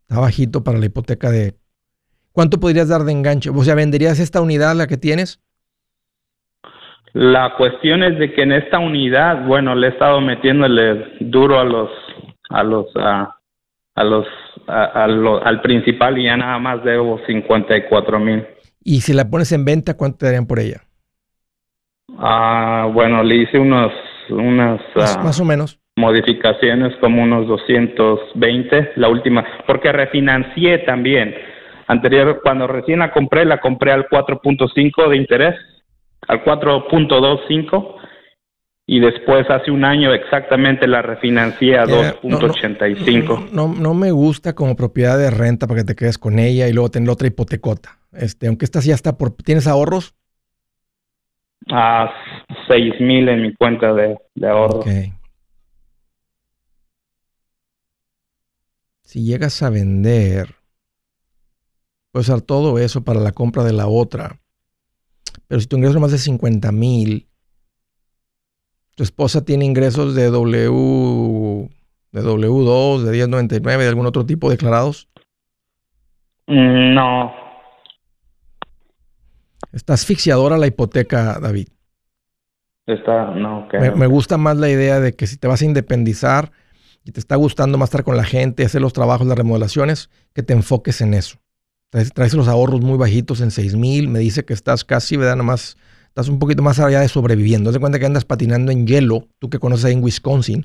Está 0.00 0.18
bajito 0.18 0.64
para 0.64 0.78
la 0.78 0.86
hipoteca 0.86 1.30
de... 1.30 1.54
¿Cuánto 2.32 2.58
podrías 2.58 2.88
dar 2.88 3.04
de 3.04 3.12
enganche? 3.12 3.50
O 3.50 3.62
sea, 3.62 3.76
¿venderías 3.76 4.18
esta 4.18 4.40
unidad, 4.40 4.74
la 4.74 4.88
que 4.88 4.96
tienes? 4.96 5.43
La 7.14 7.54
cuestión 7.56 8.02
es 8.02 8.18
de 8.18 8.32
que 8.32 8.42
en 8.42 8.50
esta 8.50 8.80
unidad, 8.80 9.46
bueno, 9.46 9.76
le 9.76 9.86
he 9.86 9.90
estado 9.90 10.20
metiéndole 10.20 11.12
duro 11.20 11.60
a 11.60 11.64
los, 11.64 11.88
a 12.50 12.64
los, 12.64 12.86
a, 12.96 15.06
los, 15.06 15.42
al 15.44 15.62
principal 15.62 16.18
y 16.18 16.24
ya 16.24 16.36
nada 16.36 16.58
más 16.58 16.82
debo 16.82 17.20
54 17.24 18.18
mil. 18.18 18.44
Y 18.82 19.02
si 19.02 19.12
la 19.12 19.30
pones 19.30 19.52
en 19.52 19.64
venta, 19.64 19.96
¿cuánto 19.96 20.18
te 20.18 20.26
darían 20.26 20.48
por 20.48 20.58
ella? 20.58 20.82
Ah, 22.18 22.90
bueno, 22.92 23.22
le 23.22 23.36
hice 23.36 23.60
unos, 23.60 23.92
unas... 24.30 24.80
Más, 24.96 25.38
ah, 25.38 25.42
o 25.42 25.46
menos. 25.46 25.78
Modificaciones 25.96 26.96
como 26.96 27.22
unos 27.22 27.46
220, 27.46 28.90
la 28.96 29.08
última, 29.08 29.46
porque 29.68 29.92
refinancié 29.92 30.78
también. 30.78 31.32
Anterior, 31.86 32.40
cuando 32.42 32.66
recién 32.66 32.98
la 32.98 33.12
compré, 33.12 33.44
la 33.44 33.60
compré 33.60 33.92
al 33.92 34.08
4.5 34.08 35.10
de 35.10 35.16
interés, 35.16 35.54
al 36.28 36.44
4.25 36.44 37.96
y 38.86 39.00
después 39.00 39.48
hace 39.48 39.70
un 39.70 39.84
año 39.84 40.12
exactamente 40.12 40.86
la 40.86 41.00
refinancié 41.00 41.78
a 41.78 41.84
2.85. 41.84 43.50
No, 43.50 43.68
no, 43.68 43.94
me 43.94 44.10
gusta 44.10 44.54
como 44.54 44.76
propiedad 44.76 45.18
de 45.18 45.30
renta 45.30 45.66
para 45.66 45.80
que 45.80 45.86
te 45.86 45.96
quedes 45.96 46.18
con 46.18 46.38
ella 46.38 46.68
y 46.68 46.72
luego 46.72 46.90
tener 46.90 47.08
otra 47.08 47.26
hipotecota. 47.26 47.98
Este, 48.12 48.46
aunque 48.46 48.66
esta 48.66 48.80
ya 48.80 48.94
está 48.94 49.16
por... 49.16 49.34
¿Tienes 49.36 49.66
ahorros? 49.66 50.14
A 51.72 52.12
seis 52.68 53.00
mil 53.00 53.26
en 53.28 53.40
mi 53.40 53.54
cuenta 53.54 53.94
de, 53.94 54.18
de 54.34 54.48
ahorros. 54.48 54.84
Si 59.02 59.24
llegas 59.24 59.62
a 59.62 59.70
vender, 59.70 60.56
puedes 62.10 62.28
usar 62.28 62.42
todo 62.42 62.78
eso 62.78 63.02
para 63.02 63.20
la 63.20 63.32
compra 63.32 63.64
de 63.64 63.72
la 63.72 63.86
otra. 63.86 64.40
Pero 65.54 65.60
si 65.60 65.68
tu 65.68 65.76
ingreso 65.76 65.94
es 65.98 66.00
más 66.00 66.10
de 66.10 66.18
50 66.18 66.72
mil, 66.72 67.28
tu 68.96 69.04
esposa 69.04 69.44
tiene 69.44 69.64
ingresos 69.64 70.16
de 70.16 70.28
W, 70.28 71.70
de 72.10 72.22
W2, 72.22 73.02
de 73.04 73.12
1099, 73.12 73.84
de 73.84 73.88
algún 73.88 74.06
otro 74.06 74.26
tipo 74.26 74.50
declarados? 74.50 75.08
Mm, 76.48 76.94
no. 76.94 77.32
Está 79.70 79.94
asfixiadora 79.94 80.58
la 80.58 80.66
hipoteca, 80.66 81.38
David. 81.38 81.68
Está, 82.88 83.30
no, 83.30 83.68
me, 83.74 83.92
me, 83.92 84.06
gusta 84.08 84.36
más 84.36 84.56
la 84.56 84.70
idea 84.70 84.98
de 84.98 85.14
que 85.14 85.28
si 85.28 85.36
te 85.36 85.46
vas 85.46 85.62
a 85.62 85.66
independizar 85.66 86.50
y 87.04 87.12
te 87.12 87.20
está 87.20 87.36
gustando 87.36 87.78
más 87.78 87.90
estar 87.90 88.02
con 88.02 88.16
la 88.16 88.24
gente, 88.24 88.64
hacer 88.64 88.82
los 88.82 88.92
trabajos, 88.92 89.24
las 89.28 89.38
remodelaciones, 89.38 90.10
que 90.32 90.42
te 90.42 90.52
enfoques 90.52 91.00
en 91.00 91.14
eso. 91.14 91.38
Traes, 91.90 92.34
los 92.34 92.48
ahorros 92.48 92.80
muy 92.80 92.98
bajitos 92.98 93.40
en 93.40 93.50
6 93.50 93.76
mil, 93.76 94.08
me 94.08 94.18
dice 94.18 94.44
que 94.44 94.52
estás 94.52 94.84
casi, 94.84 95.16
¿verdad? 95.16 95.36
Nomás 95.36 95.76
estás 96.08 96.28
un 96.28 96.38
poquito 96.38 96.62
más 96.62 96.80
allá 96.80 97.00
de 97.00 97.08
sobreviviendo. 97.08 97.70
Haz 97.70 97.74
de 97.74 97.80
cuenta 97.80 97.98
que 97.98 98.06
andas 98.06 98.24
patinando 98.24 98.72
en 98.72 98.86
hielo, 98.86 99.28
tú 99.38 99.48
que 99.48 99.58
conoces 99.58 99.84
ahí 99.84 99.92
en 99.92 100.02
Wisconsin, 100.02 100.64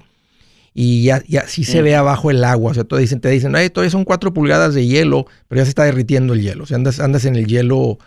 y 0.74 1.04
ya, 1.04 1.24
ya 1.28 1.48
sí 1.48 1.64
se 1.64 1.82
ve 1.82 1.96
abajo 1.96 2.32
el 2.32 2.44
agua. 2.44 2.72
O 2.72 2.74
sea, 2.74 2.84
te 2.84 2.98
dicen, 2.98 3.20
te 3.20 3.30
dicen, 3.30 3.56
Ay, 3.56 3.70
todavía 3.70 3.92
son 3.92 4.06
4 4.06 4.34
pulgadas 4.34 4.74
de 4.74 4.86
hielo, 4.86 5.26
pero 5.48 5.60
ya 5.60 5.66
se 5.66 5.70
está 5.70 5.84
derritiendo 5.84 6.34
el 6.34 6.42
hielo. 6.42 6.64
O 6.64 6.68
sea, 6.68 6.78
andas, 6.78 7.00
andas 7.00 7.26
en 7.26 7.36
el 7.36 7.48
hielo 7.48 7.98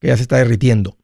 que 0.00 0.08
ya 0.08 0.16
se 0.16 0.22
está 0.22 0.36
derritiendo. 0.36 0.96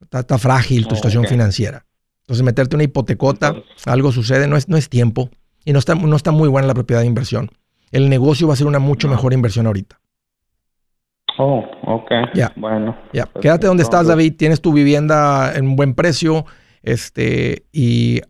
Está, 0.00 0.38
frágil 0.38 0.86
tu 0.86 0.94
oh, 0.94 0.96
situación 0.96 1.26
financiera. 1.26 1.86
Entonces, 2.22 2.44
meterte 2.44 2.76
una 2.76 2.84
hipotecota, 2.84 3.54
algo 3.86 4.12
sucede, 4.12 4.46
no 4.46 4.56
es, 4.56 4.68
no 4.68 4.76
es 4.76 4.88
tiempo. 4.88 5.30
Y 5.64 5.72
no 5.72 5.78
está, 5.78 5.94
no 5.94 6.16
está 6.16 6.30
muy 6.30 6.48
buena 6.48 6.68
la 6.68 6.74
propiedad 6.74 7.00
de 7.00 7.06
inversión. 7.06 7.50
El 7.90 8.08
negocio 8.08 8.46
va 8.46 8.54
a 8.54 8.56
ser 8.56 8.66
una 8.66 8.78
mucho 8.78 9.08
mejor 9.08 9.32
inversión 9.32 9.66
ahorita. 9.66 10.00
Oh, 11.38 11.64
ok. 11.84 12.10
Ya. 12.34 12.52
Bueno. 12.56 12.96
Ya. 13.12 13.28
Quédate 13.40 13.66
donde 13.66 13.82
estás, 13.82 14.06
David. 14.06 14.34
Tienes 14.36 14.60
tu 14.60 14.72
vivienda 14.72 15.52
en 15.54 15.76
buen 15.76 15.94
precio. 15.94 16.44
este, 16.82 17.66
y 17.72 18.20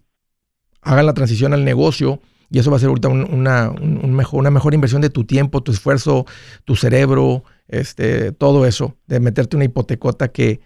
hagan 0.82 1.06
la 1.06 1.14
transición 1.14 1.52
al 1.52 1.64
negocio. 1.64 2.20
Y 2.50 2.58
eso 2.58 2.70
va 2.70 2.76
a 2.76 2.80
ser 2.80 2.88
ahorita 2.88 3.08
una, 3.08 3.72
mejor, 3.72 4.40
una 4.40 4.50
mejor 4.50 4.72
inversión 4.72 5.02
de 5.02 5.10
tu 5.10 5.24
tiempo, 5.24 5.62
tu 5.62 5.72
esfuerzo, 5.72 6.26
tu 6.64 6.76
cerebro, 6.76 7.42
este, 7.66 8.30
todo 8.30 8.66
eso, 8.66 8.96
de 9.06 9.18
meterte 9.18 9.56
una 9.56 9.64
hipotecota 9.64 10.28
que, 10.28 10.60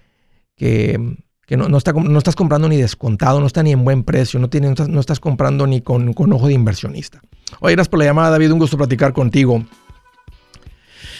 que, 0.57 0.98
no, 1.57 1.79
está, 1.79 1.94
no, 1.94 2.18
estás 2.18 2.37
comprando 2.37 2.68
ni 2.68 2.76
descontado, 2.76 3.40
no 3.40 3.46
está 3.46 3.62
ni 3.62 3.72
en 3.72 3.83
buen 3.83 4.05
precio, 4.05 4.38
no, 4.38 4.50
tiene, 4.50 4.74
no, 4.88 5.00
estás, 5.00 5.20
comprando 5.20 5.66
ni 5.66 5.81
con, 5.81 6.12
con, 6.12 6.31
ojo 6.35 6.48
de 6.48 6.53
inversionista. 6.53 7.22
Oye, 7.61 7.74
gracias 7.74 7.88
por 7.88 7.98
la 7.98 8.05
llamada, 8.05 8.31
David, 8.31 8.53
un 8.53 8.59
gusto 8.59 8.76
platicar 8.76 9.14
contigo. 9.14 9.64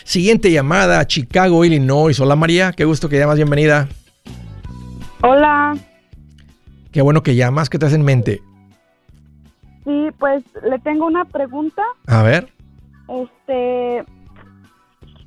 Siguiente 0.05 0.51
llamada, 0.51 1.07
Chicago, 1.07 1.65
Illinois. 1.65 2.19
Hola 2.21 2.37
María, 2.37 2.73
qué 2.73 2.85
gusto 2.85 3.09
que 3.09 3.19
llamas, 3.19 3.37
bienvenida. 3.37 3.89
Hola. 5.23 5.77
Qué 6.93 7.03
bueno 7.03 7.23
que 7.23 7.37
llamas, 7.37 7.69
¿qué 7.69 7.79
te 7.79 7.87
hace 7.87 7.97
en 7.97 8.05
mente? 8.05 8.41
Sí, 9.85 10.09
pues 10.19 10.43
le 10.63 10.79
tengo 10.81 11.07
una 11.07 11.25
pregunta. 11.25 11.83
A 12.07 12.23
ver. 12.23 12.49
Este, 13.09 14.05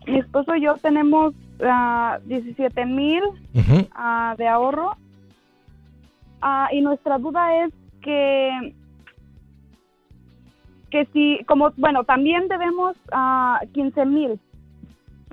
mi 0.08 0.20
esposo 0.20 0.56
y 0.56 0.62
yo 0.62 0.76
tenemos 0.78 1.34
17 2.26 2.82
ah, 2.82 2.86
mil 2.86 3.24
ah, 3.94 4.36
de 4.38 4.48
ahorro 4.48 4.98
ah, 6.42 6.68
y 6.72 6.82
nuestra 6.82 7.18
duda 7.18 7.66
es 7.66 7.74
que 8.02 8.74
que 10.92 11.08
si 11.14 11.44
como 11.46 11.72
bueno 11.78 12.04
también 12.04 12.48
debemos 12.48 12.96
15 13.74 14.06
mil 14.06 14.40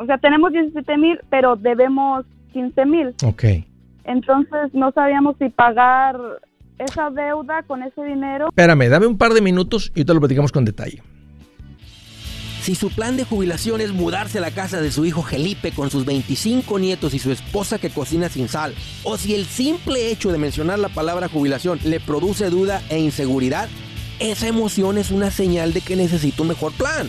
o 0.00 0.06
sea 0.06 0.18
tenemos 0.18 0.52
17 0.52 0.96
mil 0.96 1.20
pero 1.28 1.56
debemos 1.56 2.24
15 2.52 2.86
mil. 2.86 3.14
Ok. 3.24 3.44
Entonces 4.04 4.72
no 4.72 4.90
sabíamos 4.92 5.36
si 5.38 5.50
pagar 5.50 6.16
esa 6.78 7.10
deuda 7.10 7.62
con 7.64 7.82
ese 7.82 8.02
dinero. 8.02 8.48
Espérame 8.48 8.88
dame 8.88 9.06
un 9.06 9.18
par 9.18 9.32
de 9.32 9.40
minutos 9.40 9.92
y 9.94 10.04
te 10.04 10.14
lo 10.14 10.20
platicamos 10.20 10.52
con 10.52 10.64
detalle. 10.64 11.02
Si 12.62 12.74
su 12.74 12.90
plan 12.90 13.16
de 13.16 13.24
jubilación 13.24 13.80
es 13.80 13.92
mudarse 13.92 14.36
a 14.36 14.42
la 14.42 14.50
casa 14.50 14.82
de 14.82 14.92
su 14.92 15.06
hijo 15.06 15.22
Felipe 15.22 15.72
con 15.72 15.90
sus 15.90 16.04
25 16.04 16.78
nietos 16.78 17.14
y 17.14 17.18
su 17.18 17.32
esposa 17.32 17.78
que 17.78 17.88
cocina 17.88 18.28
sin 18.28 18.48
sal, 18.48 18.74
o 19.02 19.16
si 19.16 19.34
el 19.34 19.46
simple 19.46 20.10
hecho 20.10 20.30
de 20.30 20.36
mencionar 20.36 20.78
la 20.78 20.90
palabra 20.90 21.28
jubilación 21.28 21.78
le 21.84 22.00
produce 22.00 22.50
duda 22.50 22.82
e 22.90 22.98
inseguridad, 22.98 23.68
esa 24.18 24.46
emoción 24.46 24.98
es 24.98 25.10
una 25.10 25.30
señal 25.30 25.72
de 25.72 25.80
que 25.80 25.96
necesita 25.96 26.42
un 26.42 26.48
mejor 26.48 26.72
plan. 26.72 27.08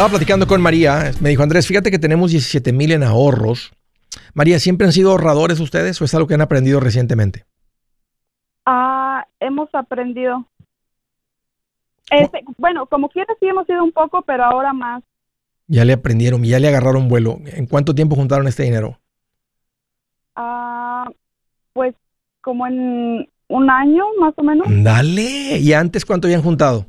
Estaba 0.00 0.12
platicando 0.12 0.46
con 0.46 0.62
María. 0.62 1.12
Me 1.20 1.28
dijo, 1.28 1.42
Andrés, 1.42 1.66
fíjate 1.66 1.90
que 1.90 1.98
tenemos 1.98 2.30
17 2.30 2.72
mil 2.72 2.92
en 2.92 3.02
ahorros. 3.02 3.70
María, 4.32 4.58
¿siempre 4.58 4.86
han 4.86 4.94
sido 4.94 5.10
ahorradores 5.10 5.60
ustedes 5.60 6.00
o 6.00 6.06
es 6.06 6.14
algo 6.14 6.26
que 6.26 6.32
han 6.32 6.40
aprendido 6.40 6.80
recientemente? 6.80 7.44
Ah, 8.64 9.26
hemos 9.40 9.68
aprendido. 9.74 10.46
Este, 12.10 12.42
bueno, 12.56 12.86
como 12.86 13.10
quieras 13.10 13.36
sí 13.40 13.46
hemos 13.46 13.66
sido 13.66 13.84
un 13.84 13.92
poco, 13.92 14.22
pero 14.22 14.42
ahora 14.44 14.72
más. 14.72 15.02
Ya 15.66 15.84
le 15.84 15.92
aprendieron, 15.92 16.44
ya 16.44 16.58
le 16.58 16.68
agarraron 16.68 17.06
vuelo. 17.06 17.38
¿En 17.44 17.66
cuánto 17.66 17.94
tiempo 17.94 18.16
juntaron 18.16 18.48
este 18.48 18.62
dinero? 18.62 18.98
Ah, 20.34 21.10
pues 21.74 21.94
como 22.40 22.66
en 22.66 23.28
un 23.48 23.70
año 23.70 24.04
más 24.18 24.32
o 24.36 24.42
menos. 24.42 24.66
Dale. 24.66 25.58
¿Y 25.58 25.74
antes 25.74 26.06
cuánto 26.06 26.26
habían 26.26 26.40
juntado? 26.40 26.86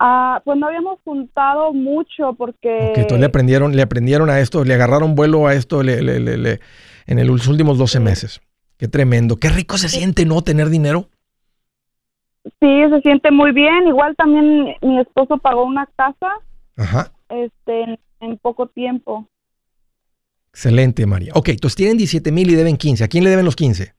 Ah, 0.00 0.40
pues 0.44 0.56
no 0.58 0.68
habíamos 0.68 1.00
juntado 1.04 1.72
mucho 1.72 2.34
porque... 2.34 2.92
Que 2.94 3.00
entonces 3.00 3.18
le 3.18 3.26
aprendieron, 3.26 3.74
le 3.74 3.82
aprendieron 3.82 4.30
a 4.30 4.38
esto, 4.38 4.64
le 4.64 4.74
agarraron 4.74 5.16
vuelo 5.16 5.48
a 5.48 5.54
esto 5.54 5.82
le, 5.82 6.00
le, 6.02 6.20
le, 6.20 6.60
en 7.06 7.26
los 7.26 7.48
últimos 7.48 7.78
12 7.78 7.98
meses. 7.98 8.40
Qué 8.76 8.86
tremendo. 8.86 9.36
Qué 9.36 9.48
rico 9.48 9.76
se 9.76 9.88
siente 9.88 10.24
no 10.24 10.42
tener 10.42 10.68
dinero. 10.68 11.08
Sí, 12.60 12.82
se 12.90 13.00
siente 13.02 13.32
muy 13.32 13.50
bien. 13.50 13.88
Igual 13.88 14.14
también 14.14 14.76
mi 14.80 15.00
esposo 15.00 15.36
pagó 15.38 15.64
una 15.64 15.86
casa. 15.96 16.28
Ajá. 16.76 17.10
Este, 17.28 17.98
en, 18.20 18.38
poco 18.38 18.68
tiempo. 18.68 19.26
Excelente, 20.50 21.06
María. 21.06 21.32
Ok, 21.34 21.48
entonces 21.48 21.76
tienen 21.76 21.96
17 21.96 22.30
mil 22.30 22.48
y 22.50 22.54
deben 22.54 22.76
15. 22.76 23.02
¿A 23.02 23.08
quién 23.08 23.24
le 23.24 23.30
deben 23.30 23.44
los 23.44 23.56
15? 23.56 23.94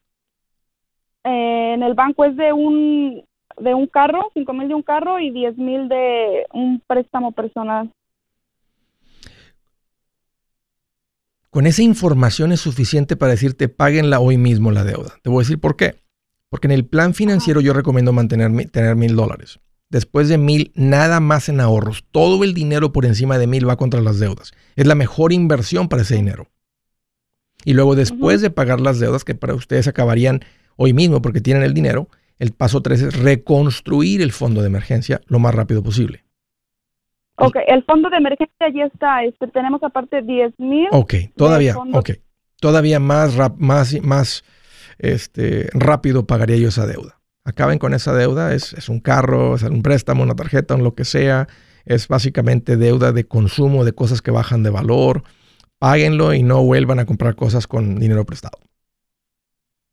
Eh, 1.25 1.73
en 1.73 1.83
el 1.83 1.93
banco 1.93 2.23
es 2.23 2.38
de 2.38 2.53
un 2.53 3.21
de 3.59 3.73
un 3.73 3.87
carro, 3.87 4.31
5 4.33 4.53
mil 4.53 4.67
de 4.67 4.73
un 4.73 4.83
carro 4.83 5.19
y 5.19 5.31
10 5.31 5.57
mil 5.57 5.89
de 5.89 6.45
un 6.53 6.81
préstamo 6.85 7.31
personal. 7.31 7.91
Con 11.49 11.65
esa 11.65 11.81
información 11.81 12.51
es 12.51 12.61
suficiente 12.61 13.15
para 13.15 13.31
decirte 13.31 13.69
páguenla 13.69 14.19
hoy 14.19 14.37
mismo 14.37 14.71
la 14.71 14.83
deuda. 14.83 15.15
Te 15.23 15.29
voy 15.29 15.41
a 15.41 15.45
decir 15.45 15.59
por 15.59 15.75
qué. 15.75 15.95
Porque 16.49 16.67
en 16.67 16.71
el 16.71 16.85
plan 16.85 17.13
financiero 17.13 17.61
yo 17.61 17.73
recomiendo 17.73 18.13
mantener 18.13 18.69
tener 18.69 18.95
mil 18.95 19.15
dólares. 19.15 19.59
Después 19.89 20.29
de 20.29 20.37
mil, 20.37 20.71
nada 20.75 21.19
más 21.19 21.49
en 21.49 21.59
ahorros. 21.59 22.05
Todo 22.11 22.43
el 22.43 22.53
dinero 22.53 22.91
por 22.91 23.05
encima 23.05 23.39
de 23.39 23.47
mil 23.47 23.67
va 23.67 23.77
contra 23.77 24.01
las 24.01 24.19
deudas. 24.19 24.51
Es 24.75 24.85
la 24.85 24.95
mejor 24.95 25.33
inversión 25.33 25.89
para 25.89 26.03
ese 26.03 26.15
dinero. 26.15 26.47
Y 27.65 27.73
luego 27.73 27.95
después 27.95 28.41
de 28.41 28.51
pagar 28.51 28.79
las 28.79 28.99
deudas, 28.99 29.25
que 29.25 29.35
para 29.35 29.55
ustedes 29.55 29.87
acabarían 29.87 30.41
hoy 30.75 30.93
mismo 30.93 31.21
porque 31.21 31.41
tienen 31.41 31.63
el 31.63 31.73
dinero, 31.73 32.07
el 32.39 32.54
paso 32.54 32.82
3 32.82 33.02
es 33.02 33.19
reconstruir 33.19 34.21
el 34.21 34.32
fondo 34.32 34.62
de 34.62 34.67
emergencia 34.67 35.21
lo 35.28 35.39
más 35.39 35.54
rápido 35.54 35.84
posible. 35.84 36.23
Ok, 37.36 37.58
el 37.67 37.84
fondo 37.84 38.10
de 38.10 38.17
emergencia 38.17 38.67
ya 38.73 38.86
está. 38.86 39.23
Este, 39.23 39.47
tenemos 39.47 39.82
aparte 39.84 40.21
10 40.21 40.60
mil. 40.60 40.88
Ok, 40.91 41.13
todavía, 41.36 41.75
ok. 41.78 42.12
Todavía 42.60 42.99
más, 42.99 43.38
más, 43.58 44.02
más 44.02 44.43
este, 44.97 45.69
rápido 45.73 46.25
pagaría 46.25 46.58
yo 46.58 46.69
esa 46.69 46.86
deuda. 46.86 47.21
Acaben 47.45 47.80
con 47.80 47.93
esa 47.93 48.13
deuda. 48.13 48.54
Es, 48.54 48.73
es 48.73 48.89
un 48.89 48.99
carro, 48.99 49.56
es 49.56 49.63
un 49.63 49.82
préstamo, 49.82 50.23
una 50.23 50.36
tarjeta, 50.36 50.75
un 50.75 50.84
lo 50.84 50.95
que 50.95 51.06
sea. 51.06 51.47
Es 51.86 52.10
básicamente 52.10 52.75
deuda 52.75 53.13
de 53.13 53.25
consumo 53.25 53.86
de 53.86 53.93
cosas 53.93 54.21
que 54.21 54.32
bajan 54.32 54.63
de 54.63 54.69
valor. 54.69 55.23
Páguenlo 55.78 56.34
y 56.34 56.43
no 56.43 56.62
vuelvan 56.63 56.99
a 56.99 57.06
comprar 57.06 57.36
cosas 57.36 57.67
con 57.67 57.95
dinero 57.99 58.25
prestado. 58.25 58.60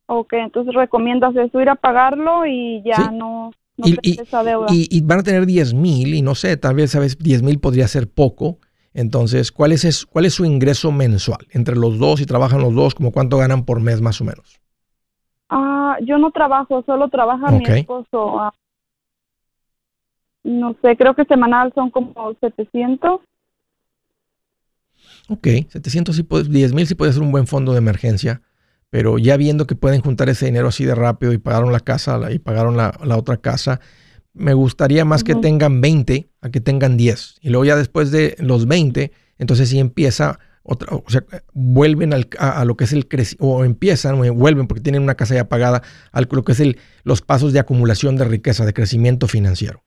Ok, 0.07 0.35
entonces 0.35 0.73
recomiendas 0.75 1.35
eso, 1.35 1.61
ir 1.61 1.69
a 1.69 1.75
pagarlo 1.75 2.47
y 2.47 2.81
ya 2.85 3.11
no, 3.11 3.51
no 3.77 3.87
y, 4.03 4.21
esa 4.21 4.45
deuda. 4.45 4.69
Y, 4.71 5.01
van 5.03 5.21
a 5.21 5.23
tener 5.25 5.47
10 5.47 5.75
mil 5.75 6.15
y 6.15 6.23
no 6.23 6.37
sé, 6.37 6.57
tal 6.57 6.77
vez 6.77 6.93
sabes 6.93 7.19
10 7.19 7.43
mil 7.43 7.59
podría 7.59 7.89
ser 7.89 8.09
poco. 8.09 8.59
Entonces, 8.95 9.53
¿cuál 9.53 9.73
es, 9.73 10.07
¿cuál 10.07 10.25
es 10.25 10.35
su 10.35 10.45
ingreso 10.45 10.93
mensual 10.93 11.47
entre 11.51 11.77
los 11.77 11.99
dos? 11.99 12.21
Si 12.21 12.27
trabajan 12.27 12.63
los 12.63 12.75
dos, 12.75 12.95
¿como 12.95 13.11
cuánto 13.11 13.37
ganan 13.37 13.65
por 13.65 13.81
mes 13.81 14.01
más 14.01 14.21
o 14.21 14.25
menos? 14.25 14.61
Ah, 15.51 15.97
yo 16.03 16.19
no 16.19 16.31
trabajo, 16.31 16.83
solo 16.87 17.09
trabaja 17.09 17.51
mi 17.51 17.65
esposo. 17.65 18.41
Ah, 18.41 18.55
no 20.45 20.77
sé, 20.81 20.97
creo 20.97 21.15
que 21.15 21.25
semanal 21.25 21.73
son 21.75 21.91
como 21.91 22.33
700. 22.41 23.21
Ok, 25.29 25.47
700 25.69 26.15
sí 26.15 26.23
puede, 26.23 26.45
10 26.45 26.73
mil 26.73 26.87
sí 26.87 26.95
puede 26.95 27.13
ser 27.13 27.23
un 27.23 27.33
buen 27.33 27.49
fondo 27.49 27.73
de 27.73 27.79
emergencia 27.79 28.41
pero 28.91 29.19
ya 29.19 29.37
viendo 29.37 29.67
que 29.67 29.75
pueden 29.75 30.01
juntar 30.01 30.29
ese 30.29 30.47
dinero 30.47 30.69
así 30.69 30.85
de 30.85 30.95
rápido 30.95 31.33
y 31.33 31.39
pagaron 31.39 31.73
la 31.73 31.81
casa 31.81 32.21
y 32.31 32.39
pagaron 32.39 32.77
la, 32.77 32.93
otra 33.17 33.37
casa, 33.39 33.81
me 34.33 34.55
gustaría 34.55 35.05
más 35.05 35.25
que 35.25 35.35
tengan 35.35 35.81
20 35.81 36.29
a 36.41 36.51
que 36.51 36.61
tengan 36.61 36.97
10. 36.97 37.37
Y 37.41 37.51
luego 37.51 37.65
ya 37.65 37.77
después 37.77 38.11
de 38.11 38.37
los 38.39 38.67
20, 38.67 39.13
entonces 39.39 39.69
sí 39.69 39.79
empieza 39.79 40.39
otra, 40.63 40.97
o 40.97 41.05
sea, 41.09 41.25
vuelven 41.53 42.13
a, 42.13 42.65
lo 42.65 42.77
que 42.77 42.85
es 42.85 42.93
el 42.93 43.07
crecimiento, 43.07 43.45
o 43.47 43.65
empiezan, 43.65 44.15
o 44.21 44.35
vuelven 44.35 44.67
porque 44.67 44.83
tienen 44.83 45.03
una 45.03 45.15
casa 45.15 45.35
ya 45.35 45.49
pagada, 45.49 45.83
a 46.11 46.21
lo 46.21 46.45
que 46.45 46.53
es 46.53 46.61
el, 46.61 46.79
los 47.05 47.23
pasos 47.23 47.53
de 47.53 47.61
acumulación 47.61 48.17
de 48.17 48.25
riqueza, 48.25 48.65
de 48.65 48.73
crecimiento 48.73 49.29
financiero. 49.29 49.85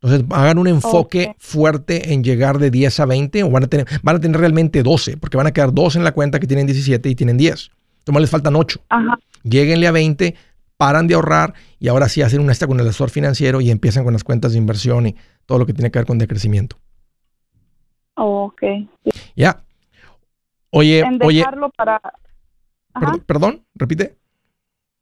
Entonces, 0.00 0.26
hagan 0.30 0.58
un 0.58 0.66
enfoque 0.66 1.34
fuerte 1.38 2.12
en 2.12 2.22
llegar 2.24 2.58
de 2.58 2.70
10 2.70 3.00
a 3.00 3.06
20 3.06 3.42
o 3.42 3.50
van 3.50 3.64
a, 3.64 3.66
tener, 3.68 3.86
van 4.02 4.16
a 4.16 4.20
tener 4.20 4.38
realmente 4.38 4.82
12, 4.82 5.16
porque 5.16 5.36
van 5.36 5.46
a 5.46 5.52
quedar 5.52 5.72
2 5.72 5.96
en 5.96 6.04
la 6.04 6.12
cuenta 6.12 6.40
que 6.40 6.46
tienen 6.46 6.66
17 6.66 7.08
y 7.08 7.14
tienen 7.14 7.36
10. 7.36 7.70
Entonces, 8.04 8.20
les 8.20 8.30
faltan 8.30 8.56
8. 8.56 8.80
Ajá. 8.90 9.18
Lleguenle 9.42 9.86
a 9.86 9.92
20, 9.92 10.34
paran 10.76 11.06
de 11.06 11.14
ahorrar 11.14 11.54
y 11.78 11.88
ahora 11.88 12.08
sí 12.08 12.22
hacen 12.22 12.40
una 12.40 12.52
esta 12.52 12.66
con 12.66 12.78
el 12.78 12.86
asesor 12.86 13.10
financiero 13.10 13.60
y 13.60 13.70
empiezan 13.70 14.04
con 14.04 14.12
las 14.12 14.24
cuentas 14.24 14.52
de 14.52 14.58
inversión 14.58 15.06
y 15.06 15.16
todo 15.46 15.58
lo 15.58 15.66
que 15.66 15.72
tiene 15.72 15.90
que 15.90 15.98
ver 15.98 16.06
con 16.06 16.18
decrecimiento. 16.18 16.76
Oh, 18.16 18.44
ok. 18.44 18.62
Ya. 19.34 19.64
Oye, 20.70 21.04
oye. 21.22 21.44
para... 21.76 22.00
Perdón, 23.26 23.64
repite. 23.74 24.16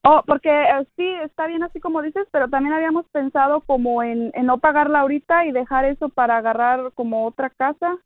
Oh, 0.05 0.23
porque 0.27 0.51
eh, 0.51 0.87
sí, 0.97 1.07
está 1.25 1.47
bien 1.47 1.63
así 1.63 1.79
como 1.79 2.03
dices, 2.03 2.27
pero 2.33 2.49
también 2.49 2.75
habíamos 2.75 3.07
pensado 3.13 3.61
como 3.61 4.03
en, 4.03 4.33
no 4.43 4.59
pagarla 4.59 5.01
ahorita 5.01 5.47
y 5.47 5.53
dejar 5.53 5.85
eso 5.85 6.09
para 6.09 6.39
agarrar 6.39 6.93
como 6.95 7.27
otra 7.27 7.51
casa. 7.51 7.99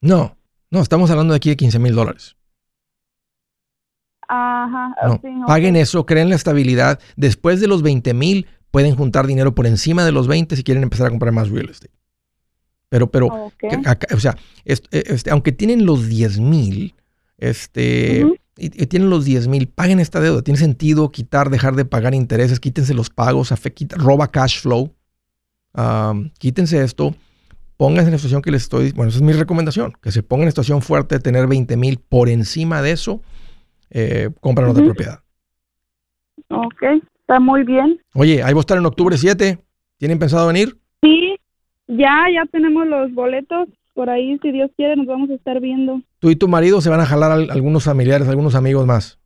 No, 0.00 0.34
no, 0.70 0.80
estamos 0.80 1.10
hablando 1.10 1.34
de 1.34 1.36
aquí 1.36 1.50
de 1.50 1.56
15 1.56 1.78
mil 1.78 1.94
dólares. 1.94 2.36
Ajá. 4.32 4.94
Paguen 5.48 5.74
eso, 5.74 6.06
creen 6.06 6.28
la 6.28 6.36
estabilidad. 6.36 7.00
Después 7.16 7.60
de 7.60 7.66
los 7.66 7.82
20 7.82 8.14
mil, 8.14 8.46
pueden 8.70 8.94
juntar 8.94 9.26
dinero 9.26 9.56
por 9.56 9.66
encima 9.66 10.04
de 10.04 10.12
los 10.12 10.28
20 10.28 10.54
si 10.54 10.62
quieren 10.62 10.84
empezar 10.84 11.08
a 11.08 11.10
comprar 11.10 11.32
más 11.32 11.48
real 11.50 11.68
estate. 11.68 11.92
Pero, 12.88 13.10
pero, 13.10 13.26
o 13.26 14.20
sea, 14.20 14.36
este, 14.64 15.30
aunque 15.30 15.50
tienen 15.50 15.84
los 15.84 16.06
10 16.06 16.38
mil, 16.38 16.94
este, 17.38 18.24
y, 18.56 18.68
tienen 18.68 19.10
los 19.10 19.24
10 19.24 19.48
mil, 19.48 19.66
paguen 19.66 19.98
esta 19.98 20.20
deuda. 20.20 20.42
Tiene 20.42 20.58
sentido 20.58 21.10
quitar, 21.10 21.50
dejar 21.50 21.74
de 21.74 21.84
pagar 21.84 22.14
intereses, 22.14 22.60
quítense 22.60 22.94
los 22.94 23.10
pagos, 23.10 23.52
roba 23.90 24.28
cash 24.28 24.60
flow, 24.60 24.94
quítense 26.38 26.84
esto, 26.84 27.16
pónganse 27.76 28.08
en 28.08 28.12
la 28.12 28.18
situación 28.18 28.42
que 28.42 28.52
les 28.52 28.62
estoy, 28.62 28.92
bueno, 28.92 29.08
esa 29.08 29.18
es 29.18 29.22
mi 29.22 29.32
recomendación, 29.32 29.92
que 30.00 30.12
se 30.12 30.22
pongan 30.22 30.46
en 30.46 30.52
situación 30.52 30.82
fuerte 30.82 31.16
de 31.16 31.20
tener 31.20 31.48
20 31.48 31.76
mil 31.76 31.98
por 31.98 32.28
encima 32.28 32.80
de 32.80 32.92
eso 32.92 33.22
eh, 33.90 34.30
compran 34.40 34.70
otra 34.70 34.84
propiedad. 34.84 35.20
Ok, 36.48 36.82
está 37.20 37.38
muy 37.40 37.64
bien. 37.64 38.00
Oye, 38.14 38.42
ahí 38.42 38.52
va 38.54 38.60
a 38.60 38.62
estar 38.62 38.78
en 38.78 38.86
octubre 38.86 39.16
7. 39.16 39.58
¿Tienen 39.98 40.18
pensado 40.18 40.46
venir? 40.46 40.78
Sí, 41.02 41.36
ya, 41.86 42.26
ya 42.32 42.46
tenemos 42.50 42.86
los 42.86 43.12
boletos. 43.12 43.68
Por 43.94 44.08
ahí, 44.08 44.38
si 44.40 44.52
Dios 44.52 44.70
quiere, 44.76 44.96
nos 44.96 45.06
vamos 45.06 45.28
a 45.30 45.34
estar 45.34 45.60
viendo. 45.60 46.00
¿Tú 46.20 46.30
y 46.30 46.36
tu 46.36 46.48
marido 46.48 46.80
se 46.80 46.90
van 46.90 47.00
a 47.00 47.06
jalar 47.06 47.32
algunos 47.32 47.84
familiares, 47.84 48.28
algunos 48.28 48.54
amigos 48.54 48.86
más? 48.86 49.20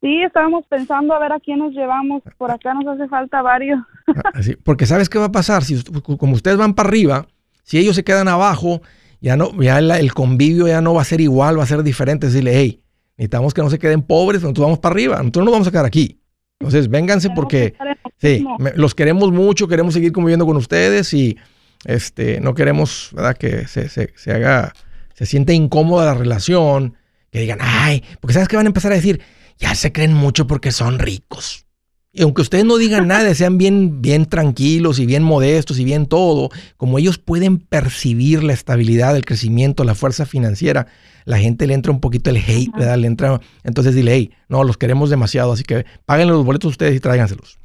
Sí, 0.00 0.22
estábamos 0.22 0.64
pensando 0.68 1.12
a 1.14 1.18
ver 1.18 1.32
a 1.32 1.40
quién 1.40 1.58
nos 1.58 1.72
llevamos. 1.72 2.22
Por 2.36 2.50
acá 2.50 2.72
nos 2.74 2.86
hace 2.86 3.08
falta 3.08 3.42
varios. 3.42 3.80
Ah, 4.08 4.40
porque 4.64 4.86
¿sabes 4.86 5.08
qué 5.08 5.18
va 5.18 5.26
a 5.26 5.32
pasar? 5.32 5.64
Si, 5.64 5.82
como 6.18 6.34
ustedes 6.34 6.56
van 6.56 6.74
para 6.74 6.88
arriba, 6.88 7.26
si 7.62 7.78
ellos 7.78 7.96
se 7.96 8.04
quedan 8.04 8.28
abajo, 8.28 8.80
ya 9.20 9.36
no, 9.36 9.50
ya 9.60 9.78
el, 9.78 10.14
convivio 10.14 10.68
ya 10.68 10.80
no 10.80 10.94
va 10.94 11.02
a 11.02 11.04
ser 11.04 11.20
igual, 11.20 11.58
va 11.58 11.64
a 11.64 11.66
ser 11.66 11.82
diferente. 11.82 12.28
Decirle, 12.28 12.52
hey, 12.54 12.80
Necesitamos 13.18 13.52
que 13.52 13.62
no 13.62 13.68
se 13.68 13.78
queden 13.80 14.02
pobres, 14.02 14.42
nosotros 14.42 14.64
vamos 14.64 14.78
para 14.78 14.92
arriba, 14.94 15.16
nosotros 15.18 15.40
no 15.42 15.44
nos 15.46 15.52
vamos 15.52 15.68
a 15.68 15.70
quedar 15.72 15.84
aquí. 15.84 16.20
Entonces, 16.60 16.88
vénganse 16.88 17.30
porque 17.30 17.74
sí, 18.16 18.44
los 18.74 18.94
queremos 18.94 19.32
mucho, 19.32 19.68
queremos 19.68 19.94
seguir 19.94 20.12
conviviendo 20.12 20.46
con 20.46 20.56
ustedes 20.56 21.12
y 21.12 21.36
este, 21.84 22.40
no 22.40 22.54
queremos 22.54 23.10
¿verdad? 23.12 23.36
que 23.36 23.66
se, 23.66 23.88
se, 23.88 24.32
haga, 24.32 24.72
se 25.14 25.26
siente 25.26 25.52
incómoda 25.52 26.06
la 26.06 26.14
relación, 26.14 26.96
que 27.30 27.40
digan, 27.40 27.58
ay, 27.60 28.04
porque 28.20 28.34
sabes 28.34 28.48
que 28.48 28.56
van 28.56 28.66
a 28.66 28.70
empezar 28.70 28.92
a 28.92 28.96
decir, 28.96 29.20
ya 29.58 29.74
se 29.74 29.92
creen 29.92 30.14
mucho 30.14 30.46
porque 30.46 30.72
son 30.72 30.98
ricos. 30.98 31.66
Y 32.10 32.22
aunque 32.22 32.40
ustedes 32.40 32.64
no 32.64 32.78
digan 32.78 33.06
nada, 33.06 33.34
sean 33.34 33.58
bien, 33.58 34.00
bien 34.00 34.24
tranquilos 34.26 34.98
y 34.98 35.04
bien 35.04 35.22
modestos 35.22 35.78
y 35.78 35.84
bien 35.84 36.06
todo, 36.06 36.48
como 36.76 36.98
ellos 36.98 37.18
pueden 37.18 37.58
percibir 37.58 38.42
la 38.42 38.54
estabilidad, 38.54 39.14
el 39.14 39.26
crecimiento, 39.26 39.84
la 39.84 39.94
fuerza 39.94 40.24
financiera, 40.24 40.86
la 41.26 41.38
gente 41.38 41.66
le 41.66 41.74
entra 41.74 41.92
un 41.92 42.00
poquito 42.00 42.30
el 42.30 42.38
hate, 42.38 42.72
¿verdad? 42.72 42.96
Le 42.96 43.06
entra, 43.06 43.40
entonces 43.62 43.94
dile, 43.94 44.14
hey, 44.14 44.30
no, 44.48 44.64
los 44.64 44.78
queremos 44.78 45.10
demasiado, 45.10 45.52
así 45.52 45.64
que 45.64 45.84
paguen 46.06 46.28
los 46.28 46.44
boletos 46.44 46.70
ustedes 46.70 46.96
y 46.96 47.00
tráiganselos. 47.00 47.58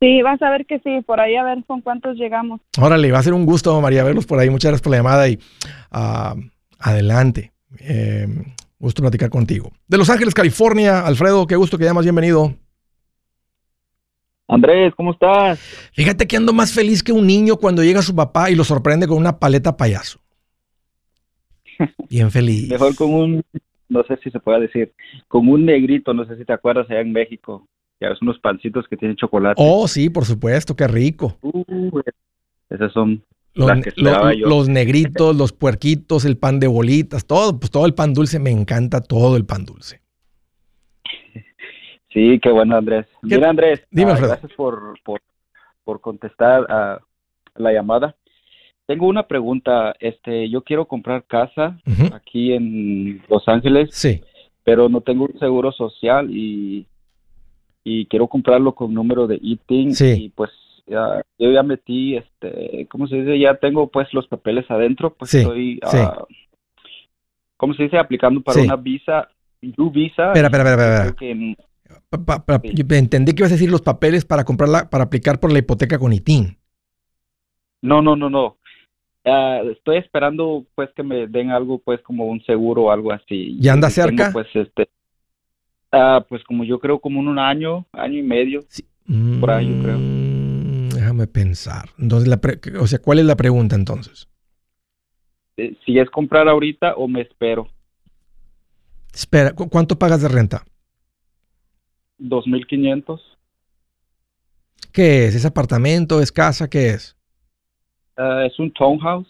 Sí, 0.00 0.22
vas 0.22 0.40
a 0.42 0.50
ver 0.50 0.66
que 0.66 0.78
sí, 0.80 1.00
por 1.04 1.20
ahí 1.20 1.36
a 1.36 1.42
ver 1.42 1.64
con 1.66 1.80
cuántos 1.80 2.16
llegamos. 2.16 2.60
Órale, 2.78 3.10
va 3.10 3.18
a 3.18 3.22
ser 3.22 3.32
un 3.32 3.46
gusto, 3.46 3.80
María, 3.80 4.04
verlos 4.04 4.26
por 4.26 4.38
ahí. 4.38 4.50
Muchas 4.50 4.70
gracias 4.70 4.82
por 4.82 4.90
la 4.90 4.98
llamada 4.98 5.28
y 5.28 5.38
ah, 5.90 6.36
adelante. 6.78 7.52
Eh, 7.80 8.28
gusto 8.78 9.02
platicar 9.02 9.30
contigo. 9.30 9.72
De 9.88 9.96
Los 9.96 10.10
Ángeles, 10.10 10.34
California, 10.34 11.00
Alfredo, 11.00 11.46
qué 11.46 11.56
gusto 11.56 11.78
que 11.78 11.84
llamas, 11.84 12.04
bienvenido. 12.04 12.54
Andrés, 14.48 14.94
¿cómo 14.94 15.12
estás? 15.12 15.58
Fíjate 15.92 16.26
que 16.26 16.36
ando 16.36 16.52
más 16.52 16.72
feliz 16.72 17.02
que 17.02 17.12
un 17.12 17.26
niño 17.26 17.56
cuando 17.56 17.82
llega 17.82 18.02
su 18.02 18.14
papá 18.14 18.50
y 18.50 18.54
lo 18.54 18.64
sorprende 18.64 19.08
con 19.08 19.16
una 19.16 19.38
paleta 19.38 19.76
payaso. 19.76 20.20
Bien 22.08 22.30
feliz. 22.30 22.68
Mejor 22.68 22.94
con 22.94 23.12
un, 23.12 23.42
no 23.88 24.04
sé 24.04 24.16
si 24.22 24.30
se 24.30 24.38
puede 24.38 24.60
decir, 24.60 24.92
con 25.26 25.48
un 25.48 25.66
negrito, 25.66 26.14
no 26.14 26.24
sé 26.26 26.36
si 26.36 26.44
te 26.44 26.52
acuerdas 26.52 26.88
allá 26.88 27.00
en 27.00 27.12
México, 27.12 27.66
que 27.98 28.06
es 28.06 28.22
unos 28.22 28.38
pancitos 28.38 28.86
que 28.88 28.96
tienen 28.96 29.16
chocolate. 29.16 29.54
Oh, 29.56 29.88
sí, 29.88 30.10
por 30.10 30.24
supuesto, 30.24 30.76
qué 30.76 30.86
rico. 30.86 31.38
Uh, 31.42 32.00
esas 32.70 32.92
son 32.92 33.22
los, 33.54 33.70
los 33.96 34.68
negritos, 34.68 35.34
los 35.36 35.52
puerquitos, 35.52 36.24
el 36.24 36.36
pan 36.36 36.60
de 36.60 36.68
bolitas, 36.68 37.26
todo, 37.26 37.58
pues 37.58 37.72
todo 37.72 37.86
el 37.86 37.94
pan 37.94 38.14
dulce, 38.14 38.38
me 38.38 38.50
encanta 38.50 39.00
todo 39.00 39.36
el 39.36 39.44
pan 39.44 39.64
dulce. 39.64 40.05
Sí, 42.16 42.40
qué 42.40 42.50
bueno, 42.50 42.78
Andrés. 42.78 43.04
Mira, 43.20 43.50
Andrés, 43.50 43.86
Dime, 43.90 44.14
gracias 44.14 44.50
por, 44.54 44.98
por, 45.04 45.20
por 45.84 46.00
contestar 46.00 46.64
a 46.70 46.98
la 47.56 47.72
llamada. 47.74 48.16
Tengo 48.86 49.06
una 49.06 49.24
pregunta. 49.28 49.94
Este, 50.00 50.48
yo 50.48 50.62
quiero 50.62 50.86
comprar 50.86 51.24
casa 51.24 51.78
aquí 52.14 52.54
en 52.54 53.22
Los 53.28 53.46
Ángeles. 53.48 53.90
Sí. 53.92 54.22
Pero 54.64 54.88
no 54.88 55.02
tengo 55.02 55.26
un 55.26 55.38
seguro 55.38 55.72
social 55.72 56.30
y, 56.30 56.86
y 57.84 58.06
quiero 58.06 58.28
comprarlo 58.28 58.74
con 58.74 58.94
número 58.94 59.26
de 59.26 59.38
ITIN. 59.42 59.94
Sí. 59.94 60.24
Y 60.24 60.28
pues 60.30 60.50
ya, 60.86 61.20
yo 61.38 61.52
ya 61.52 61.62
metí, 61.62 62.16
este, 62.16 62.86
¿cómo 62.90 63.08
se 63.08 63.16
dice? 63.16 63.38
Ya 63.38 63.56
tengo 63.56 63.88
pues 63.88 64.08
los 64.14 64.26
papeles 64.26 64.64
adentro. 64.70 65.12
Pues 65.12 65.34
estoy, 65.34 65.80
ah, 65.82 66.24
¿cómo 67.58 67.74
se 67.74 67.82
dice? 67.82 67.98
Aplicando 67.98 68.40
para 68.40 68.62
una 68.62 68.76
visa, 68.76 69.28
U 69.76 69.90
visa. 69.90 70.28
Espera, 70.28 70.46
espera, 70.46 70.70
espera. 70.70 71.04
espera. 71.08 71.66
Entendí 72.90 73.32
que 73.34 73.42
ibas 73.42 73.52
a 73.52 73.54
decir 73.54 73.70
los 73.70 73.82
papeles 73.82 74.24
para 74.24 74.44
comprarla, 74.44 74.90
para 74.90 75.04
aplicar 75.04 75.40
por 75.40 75.52
la 75.52 75.58
hipoteca 75.58 75.98
con 75.98 76.12
ITIN. 76.12 76.58
No, 77.82 78.02
no, 78.02 78.16
no, 78.16 78.30
no. 78.30 78.56
Ah, 79.24 79.60
estoy 79.72 79.98
esperando 79.98 80.64
pues 80.74 80.90
que 80.94 81.02
me 81.02 81.26
den 81.26 81.50
algo 81.50 81.78
pues 81.78 82.00
como 82.02 82.26
un 82.26 82.42
seguro 82.44 82.84
o 82.84 82.90
algo 82.90 83.12
así. 83.12 83.56
¿Ya 83.60 83.72
anda 83.72 83.90
cerca? 83.90 84.30
pues 84.32 84.46
este, 84.54 84.88
ah, 85.90 86.24
pues 86.28 86.44
como 86.44 86.64
yo 86.64 86.78
creo 86.78 87.00
como 87.00 87.20
en 87.20 87.28
un 87.28 87.38
año, 87.38 87.86
año 87.92 88.18
y 88.18 88.22
medio. 88.22 88.60
Por 89.40 89.50
ahí 89.50 89.68
yo 89.68 89.82
creo. 89.82 89.98
Mm, 89.98 90.88
déjame 90.90 91.26
pensar. 91.26 91.88
Entonces, 91.98 92.28
la 92.28 92.40
o 92.80 92.86
sea, 92.86 93.00
¿cuál 93.00 93.18
es 93.18 93.24
la 93.24 93.36
pregunta 93.36 93.74
entonces? 93.74 94.28
Eh, 95.56 95.76
si 95.84 95.98
es 95.98 96.08
comprar 96.10 96.48
ahorita 96.48 96.94
o 96.94 97.08
me 97.08 97.22
espero. 97.22 97.68
Espera, 99.12 99.52
¿cuánto 99.54 99.98
pagas 99.98 100.22
de 100.22 100.28
renta? 100.28 100.64
2.500. 102.18 103.20
¿Qué 104.92 105.26
es? 105.26 105.34
¿Es 105.34 105.44
apartamento? 105.44 106.20
¿Es 106.20 106.32
casa? 106.32 106.68
¿Qué 106.70 106.90
es? 106.90 107.16
Ah, 108.16 108.44
es 108.46 108.58
un 108.58 108.72
townhouse. 108.72 109.28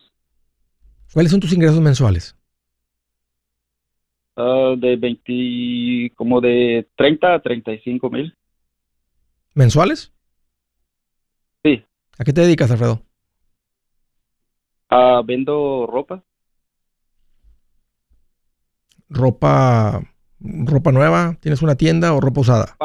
¿Cuáles 1.12 1.33
son 1.33 1.40
tus 1.40 1.53
ingresos 1.53 1.81
mensuales? 1.81 2.37
Ah, 4.37 4.75
de 4.77 4.96
20, 4.96 6.14
como 6.14 6.40
de 6.40 6.87
30 6.94 7.35
a 7.35 7.40
35 7.40 8.11
mil. 8.11 8.37
¿Mensuales? 9.55 10.12
Sí. 11.64 11.83
¿A 12.18 12.25
qué 12.25 12.33
te 12.33 12.42
dedicas, 12.42 12.70
Alfredo? 12.70 13.03
Uh, 14.90 15.25
vendo 15.25 15.87
ropa. 15.87 16.22
¿Ropa 19.09 20.03
ropa 20.40 20.92
nueva? 20.92 21.37
¿Tienes 21.40 21.62
una 21.62 21.75
tienda 21.77 22.12
o 22.14 22.20
ropa 22.20 22.40
usada? 22.40 22.77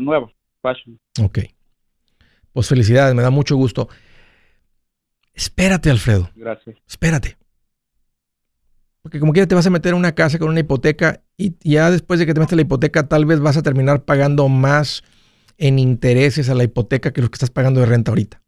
nueva, 0.00 0.30
fashion. 0.62 0.98
Ok. 1.22 1.38
Pues 2.52 2.68
felicidades, 2.68 3.14
me 3.14 3.22
da 3.22 3.30
mucho 3.30 3.56
gusto. 3.56 3.88
Espérate, 5.34 5.90
Alfredo. 5.90 6.30
Gracias. 6.34 6.76
Espérate. 6.86 7.36
Porque 9.02 9.20
como 9.20 9.32
quieras 9.32 9.48
te 9.48 9.54
vas 9.54 9.66
a 9.66 9.70
meter 9.70 9.92
en 9.92 9.98
una 9.98 10.14
casa 10.14 10.38
con 10.38 10.48
una 10.48 10.60
hipoteca 10.60 11.22
y 11.36 11.54
ya 11.68 11.90
después 11.90 12.18
de 12.18 12.26
que 12.26 12.34
te 12.34 12.40
metes 12.40 12.56
la 12.56 12.62
hipoteca 12.62 13.06
tal 13.06 13.24
vez 13.24 13.38
vas 13.38 13.56
a 13.56 13.62
terminar 13.62 14.04
pagando 14.04 14.48
más 14.48 15.04
en 15.58 15.78
intereses 15.78 16.48
a 16.48 16.54
la 16.54 16.64
hipoteca 16.64 17.12
que 17.12 17.22
lo 17.22 17.28
que 17.28 17.36
estás 17.36 17.50
pagando 17.50 17.80
de 17.80 17.86
renta 17.86 18.10
ahorita. 18.10 18.42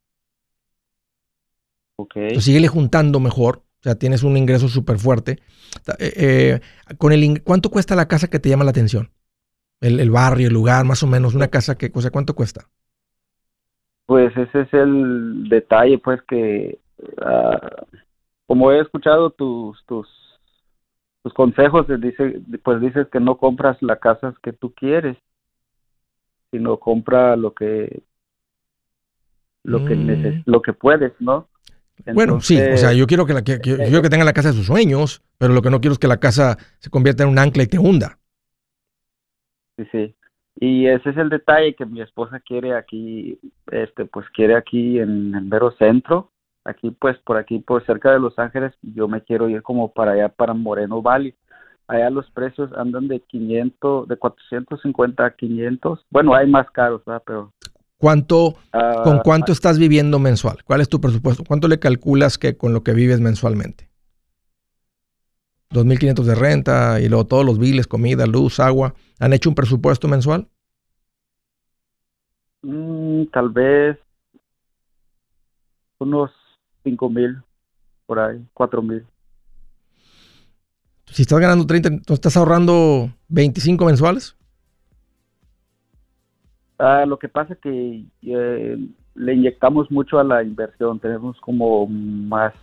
Ok. 1.96 2.16
Entonces 2.16 2.44
síguele 2.44 2.68
juntando 2.68 3.20
mejor. 3.20 3.62
O 3.80 3.82
sea, 3.82 3.94
tienes 3.94 4.24
un 4.24 4.36
ingreso 4.36 4.68
súper 4.68 4.98
fuerte. 4.98 5.38
Eh, 5.98 6.12
eh, 6.16 6.60
con 6.96 7.12
el 7.12 7.42
¿Cuánto 7.44 7.70
cuesta 7.70 7.94
la 7.94 8.08
casa 8.08 8.28
que 8.28 8.40
te 8.40 8.48
llama 8.48 8.64
la 8.64 8.70
atención? 8.70 9.10
El, 9.80 10.10
barrio, 10.10 10.48
el 10.48 10.54
lugar, 10.54 10.84
más 10.84 11.04
o 11.04 11.06
menos. 11.06 11.34
Una 11.34 11.48
casa 11.48 11.78
que, 11.78 11.90
o 11.94 12.00
sea, 12.00 12.10
¿cuánto 12.10 12.34
cuesta? 12.34 12.66
Pues 14.06 14.36
ese 14.36 14.62
es 14.62 14.74
el 14.74 15.48
detalle, 15.48 15.98
pues 15.98 16.20
que 16.22 16.78
ah, 17.20 17.84
como 18.46 18.72
he 18.72 18.80
escuchado 18.80 19.30
tus 19.30 19.84
tus 19.84 20.08
tus 21.22 21.34
consejos, 21.34 21.86
dice, 22.00 22.40
pues 22.64 22.80
dices 22.80 23.06
que 23.12 23.20
no 23.20 23.36
compras 23.36 23.76
la 23.82 23.96
casa 23.96 24.34
que 24.42 24.52
tú 24.52 24.72
quieres, 24.72 25.18
sino 26.50 26.78
compra 26.78 27.36
lo 27.36 27.52
que 27.54 28.02
lo 29.62 29.84
que 29.84 29.94
mm. 29.94 30.42
lo 30.46 30.62
que 30.62 30.72
puedes, 30.72 31.12
¿no? 31.20 31.48
Bueno, 32.12 32.40
sí, 32.40 32.60
o 32.60 32.76
sea, 32.76 32.92
yo 32.92 33.06
quiero 33.06 33.26
que, 33.26 33.34
la, 33.34 33.42
que, 33.42 33.58
yo 33.62 33.76
quiero 33.76 34.02
que 34.02 34.10
tenga 34.10 34.24
la 34.24 34.32
casa 34.32 34.48
de 34.48 34.54
sus 34.54 34.66
sueños, 34.66 35.22
pero 35.38 35.52
lo 35.52 35.62
que 35.62 35.70
no 35.70 35.80
quiero 35.80 35.92
es 35.92 35.98
que 35.98 36.08
la 36.08 36.20
casa 36.20 36.56
se 36.78 36.90
convierta 36.90 37.22
en 37.22 37.30
un 37.30 37.38
ancla 37.38 37.62
y 37.62 37.66
te 37.66 37.78
hunda. 37.78 38.18
Sí, 39.76 39.84
sí. 39.92 40.14
Y 40.60 40.86
ese 40.86 41.10
es 41.10 41.16
el 41.16 41.28
detalle 41.28 41.74
que 41.74 41.86
mi 41.86 42.00
esposa 42.00 42.40
quiere 42.40 42.74
aquí, 42.74 43.38
este, 43.70 44.06
pues 44.06 44.26
quiere 44.30 44.56
aquí 44.56 44.98
en 44.98 45.34
el 45.34 45.44
mero 45.44 45.70
centro, 45.78 46.32
aquí 46.64 46.90
pues 46.90 47.16
por 47.18 47.36
aquí, 47.36 47.60
por 47.60 47.84
cerca 47.86 48.12
de 48.12 48.18
Los 48.18 48.38
Ángeles, 48.38 48.74
yo 48.82 49.06
me 49.06 49.22
quiero 49.22 49.48
ir 49.48 49.62
como 49.62 49.92
para 49.92 50.12
allá, 50.12 50.28
para 50.28 50.54
Moreno 50.54 51.00
Valley. 51.00 51.34
Allá 51.86 52.10
los 52.10 52.30
precios 52.32 52.70
andan 52.74 53.08
de 53.08 53.20
500, 53.20 54.08
de 54.08 54.16
450 54.16 55.24
a 55.24 55.30
500. 55.30 56.06
Bueno, 56.10 56.34
hay 56.34 56.46
más 56.46 56.70
caros, 56.70 57.02
¿verdad? 57.06 57.22
Pero... 57.24 57.52
¿Cuánto, 57.98 58.54
¿Con 58.70 59.16
ah, 59.18 59.20
cuánto 59.24 59.50
estás 59.50 59.76
viviendo 59.76 60.20
mensual? 60.20 60.62
¿Cuál 60.64 60.80
es 60.80 60.88
tu 60.88 61.00
presupuesto? 61.00 61.42
¿Cuánto 61.44 61.66
le 61.66 61.80
calculas 61.80 62.38
que 62.38 62.56
con 62.56 62.72
lo 62.72 62.84
que 62.84 62.94
vives 62.94 63.20
mensualmente? 63.20 63.90
2.500 65.70 66.22
de 66.24 66.34
renta 66.36 67.00
y 67.00 67.08
luego 67.08 67.26
todos 67.26 67.44
los 67.44 67.58
biles, 67.58 67.88
comida, 67.88 68.26
luz, 68.26 68.60
agua. 68.60 68.94
¿Han 69.18 69.32
hecho 69.32 69.48
un 69.48 69.56
presupuesto 69.56 70.06
mensual? 70.06 70.48
Mm, 72.62 73.24
tal 73.32 73.50
vez 73.50 73.98
unos 75.98 76.30
5.000, 76.84 77.42
por 78.06 78.20
ahí, 78.20 78.40
4.000. 78.54 79.04
Si 81.06 81.22
estás 81.22 81.40
ganando 81.40 81.66
30, 81.66 82.12
¿estás 82.12 82.36
ahorrando 82.36 83.12
25 83.28 83.84
mensuales? 83.84 84.37
Ah, 86.78 87.04
lo 87.06 87.18
que 87.18 87.28
pasa 87.28 87.56
que 87.56 88.04
eh, 88.22 88.78
le 89.14 89.34
inyectamos 89.34 89.90
mucho 89.90 90.18
a 90.18 90.24
la 90.24 90.42
inversión, 90.42 91.00
tenemos 91.00 91.40
como 91.40 91.86
más 91.86 92.54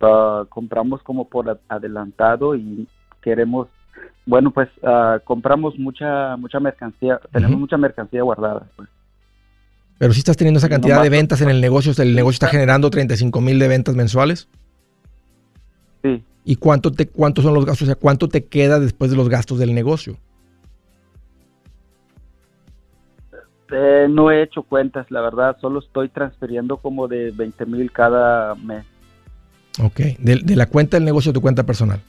Ah, 0.00 0.44
compramos 0.48 1.02
como 1.02 1.28
por 1.28 1.58
adelantado 1.68 2.54
y 2.54 2.86
queremos, 3.22 3.68
bueno, 4.26 4.50
pues 4.50 4.68
uh, 4.82 5.18
compramos 5.24 5.78
mucha 5.78 6.36
mucha 6.36 6.60
mercancía, 6.60 7.18
tenemos 7.32 7.58
mucha 7.58 7.78
mercancía 7.78 8.22
guardada. 8.22 8.66
Pues. 8.76 8.88
Pero 9.98 10.12
si 10.12 10.18
estás 10.18 10.36
teniendo 10.36 10.58
esa 10.58 10.68
cantidad 10.68 11.02
de 11.02 11.08
ventas 11.08 11.40
en 11.40 11.48
el 11.48 11.62
negocio, 11.62 11.92
el 11.96 12.14
negocio 12.14 12.36
está 12.36 12.48
generando 12.48 12.90
35 12.90 13.40
mil 13.40 13.58
de 13.58 13.68
ventas 13.68 13.94
mensuales. 13.94 14.48
Sí. 16.02 16.22
¿Y 16.44 16.56
cuánto 16.56 16.92
te, 16.92 17.08
cuántos 17.08 17.44
son 17.44 17.54
los 17.54 17.64
gastos? 17.64 17.84
O 17.84 17.86
sea, 17.86 17.94
¿cuánto 17.94 18.28
te 18.28 18.44
queda 18.44 18.78
después 18.78 19.10
de 19.10 19.16
los 19.16 19.30
gastos 19.30 19.58
del 19.58 19.74
negocio? 19.74 20.18
Eh, 23.70 24.06
no 24.08 24.30
he 24.30 24.42
hecho 24.42 24.62
cuentas, 24.62 25.10
la 25.10 25.20
verdad, 25.20 25.56
solo 25.60 25.80
estoy 25.80 26.08
transfiriendo 26.08 26.76
como 26.76 27.08
de 27.08 27.32
20 27.32 27.66
mil 27.66 27.90
cada 27.90 28.54
mes. 28.54 28.84
Ok, 29.82 30.00
de, 30.18 30.56
la 30.56 30.66
cuenta 30.66 30.96
del 30.96 31.04
negocio 31.04 31.30
a 31.30 31.34
tu 31.34 31.40
cuenta 31.40 31.64
personal. 31.64 32.00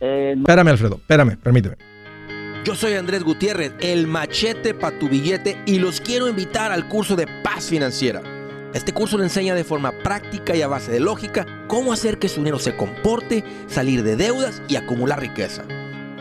Eh, 0.00 0.34
espérame, 0.36 0.68
Alfredo, 0.68 0.96
espérame, 0.96 1.36
permíteme. 1.36 1.76
Yo 2.64 2.74
soy 2.74 2.94
Andrés 2.94 3.24
Gutiérrez, 3.24 3.72
el 3.80 4.06
machete 4.06 4.74
para 4.74 4.98
tu 4.98 5.08
billete, 5.08 5.56
y 5.66 5.78
los 5.78 6.00
quiero 6.00 6.28
invitar 6.28 6.70
al 6.70 6.88
curso 6.88 7.16
de 7.16 7.26
paz 7.42 7.68
financiera. 7.68 8.22
Este 8.74 8.92
curso 8.92 9.18
le 9.18 9.24
enseña 9.24 9.54
de 9.54 9.64
forma 9.64 9.92
práctica 10.02 10.54
y 10.54 10.62
a 10.62 10.68
base 10.68 10.92
de 10.92 11.00
lógica 11.00 11.46
cómo 11.66 11.92
hacer 11.92 12.18
que 12.18 12.28
su 12.28 12.40
dinero 12.40 12.58
se 12.58 12.76
comporte, 12.76 13.44
salir 13.66 14.02
de 14.02 14.16
deudas 14.16 14.62
y 14.68 14.76
acumular 14.76 15.20
riqueza. 15.20 15.64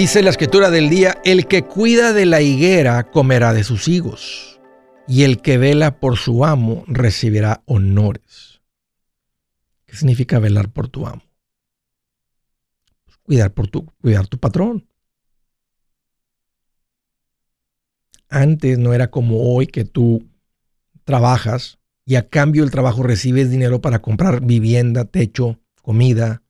Dice 0.00 0.22
la 0.22 0.30
escritura 0.30 0.70
del 0.70 0.88
día, 0.88 1.20
el 1.26 1.46
que 1.46 1.64
cuida 1.64 2.14
de 2.14 2.24
la 2.24 2.40
higuera 2.40 3.10
comerá 3.10 3.52
de 3.52 3.64
sus 3.64 3.86
higos, 3.86 4.58
y 5.06 5.24
el 5.24 5.42
que 5.42 5.58
vela 5.58 6.00
por 6.00 6.16
su 6.16 6.46
amo 6.46 6.84
recibirá 6.86 7.62
honores. 7.66 8.62
¿Qué 9.84 9.94
significa 9.94 10.38
velar 10.38 10.70
por 10.70 10.88
tu 10.88 11.06
amo? 11.06 11.20
Pues 13.04 13.18
cuidar, 13.18 13.52
por 13.52 13.68
tu, 13.68 13.84
cuidar 14.00 14.26
tu 14.26 14.38
patrón. 14.38 14.88
Antes 18.30 18.78
no 18.78 18.94
era 18.94 19.10
como 19.10 19.54
hoy 19.54 19.66
que 19.66 19.84
tú 19.84 20.26
trabajas 21.04 21.78
y 22.06 22.14
a 22.14 22.26
cambio 22.26 22.62
del 22.62 22.70
trabajo 22.70 23.02
recibes 23.02 23.50
dinero 23.50 23.82
para 23.82 24.00
comprar 24.00 24.40
vivienda, 24.40 25.04
techo, 25.04 25.60
comida, 25.82 26.42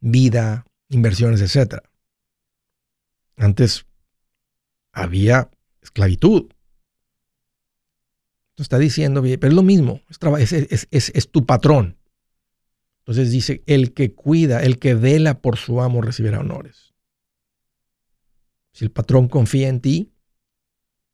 vida, 0.00 0.64
inversiones, 0.88 1.42
etcétera. 1.42 1.82
Antes 3.36 3.86
había 4.92 5.50
esclavitud. 5.82 6.50
está 8.56 8.78
diciendo, 8.78 9.22
pero 9.22 9.48
es 9.48 9.54
lo 9.54 9.62
mismo, 9.62 10.00
es, 10.08 11.30
tu 11.30 11.44
patrón. 11.44 11.98
Entonces 13.00 13.30
dice, 13.30 13.62
el 13.66 13.92
que 13.92 14.14
cuida, 14.14 14.62
el 14.62 14.78
que 14.78 14.94
vela 14.94 15.40
por 15.40 15.58
su 15.58 15.80
amo 15.80 16.00
recibirá 16.00 16.40
honores. 16.40 16.94
Si 18.72 18.84
el 18.84 18.90
patrón 18.90 19.28
confía 19.28 19.68
en 19.68 19.80
ti, 19.80 20.12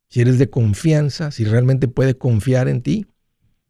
si 0.08 0.20
eres 0.20 0.38
de 0.38 0.48
confianza, 0.48 1.30
si 1.30 1.44
realmente 1.44 1.88
puede 1.88 2.16
confiar 2.16 2.68
en 2.68 2.82
ti, 2.82 3.06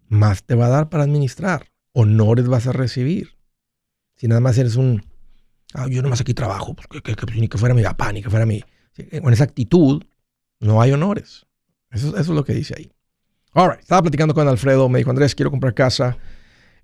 más 0.09 0.45
te 0.45 0.55
va 0.55 0.67
a 0.67 0.71
dar 0.71 0.89
para 0.89 1.05
administrar. 1.05 1.73
Honores 1.93 2.47
vas 2.47 2.67
a 2.67 2.73
recibir. 2.73 3.39
Si 4.15 4.29
nada 4.29 4.41
más 4.41 4.59
eres 4.59 4.77
un 4.77 5.05
Ah, 5.75 5.87
yo 5.89 6.03
nomás 6.03 6.21
aquí 6.21 6.35
trabajo, 6.35 6.75
pues, 6.75 7.03
que, 7.03 7.17
ni 7.35 7.49
que 7.49 7.59
fuera 7.59 7.75
mi 7.75 7.83
papá, 7.83 8.13
ni 8.13 8.23
que 8.23 8.31
fuera 8.31 8.47
mi... 8.47 8.63
Con 9.23 9.33
esa 9.33 9.45
actitud 9.45 10.03
no 10.61 10.81
hay 10.81 10.93
honores. 10.93 11.47
Eso, 11.91 12.17
es 12.17 12.29
lo 12.29 12.45
que 12.45 12.55
dice 12.55 12.75
ahí. 12.77 12.91
All 13.55 13.77
Estaba 13.79 14.03
platicando 14.03 14.35
con 14.35 14.49
Alfredo. 14.49 14.89
Me 14.89 14.99
dijo, 14.99 15.11
Andrés, 15.11 15.35
quiero 15.35 15.51
comprar 15.51 15.75
casa. 15.75 16.17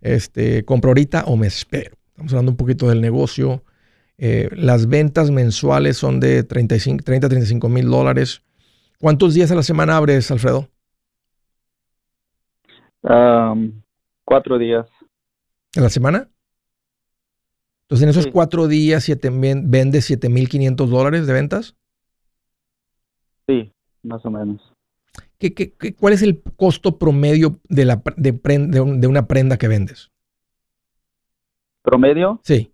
Este, 0.00 0.64
¿Compro 0.64 0.90
ahorita 0.90 1.24
o 1.26 1.36
me 1.36 1.46
espero? 1.46 1.96
Estamos 2.10 2.32
hablando 2.32 2.52
un 2.52 2.56
poquito 2.56 2.88
del 2.88 3.00
negocio. 3.00 3.62
Eh, 4.18 4.48
las 4.52 4.86
ventas 4.86 5.30
mensuales 5.30 5.96
son 5.96 6.18
de 6.20 6.42
35, 6.42 7.04
30 7.04 7.28
35 7.28 7.68
mil 7.68 7.88
dólares. 7.88 8.42
¿Cuántos 8.98 9.34
días 9.34 9.50
a 9.50 9.54
la 9.54 9.62
semana 9.62 9.96
abres, 9.96 10.30
Alfredo? 10.30 10.68
cuatro 14.24 14.58
días. 14.58 14.86
¿En 15.74 15.82
la 15.82 15.88
semana? 15.88 16.28
Entonces, 17.88 18.04
en 18.04 18.10
esos 18.10 18.26
cuatro 18.26 18.68
días 18.68 19.02
siete, 19.02 19.30
vende 19.30 20.00
7.500 20.00 20.88
dólares 20.88 21.26
de 21.26 21.32
ventas. 21.32 21.74
Sí, 23.46 23.72
más 24.02 24.22
o 24.26 24.30
menos. 24.30 24.74
¿Qué, 25.38 25.54
qué, 25.54 25.94
cuál 25.94 26.12
es 26.12 26.20
el 26.20 26.42
costo 26.56 26.98
promedio 26.98 27.60
de, 27.66 27.86
la, 27.86 28.02
de, 28.18 28.32
de, 28.32 29.06
una 29.06 29.26
prenda 29.26 29.56
que 29.56 29.68
vendes? 29.68 30.10
¿Promedio? 31.80 32.40
Sí. 32.44 32.70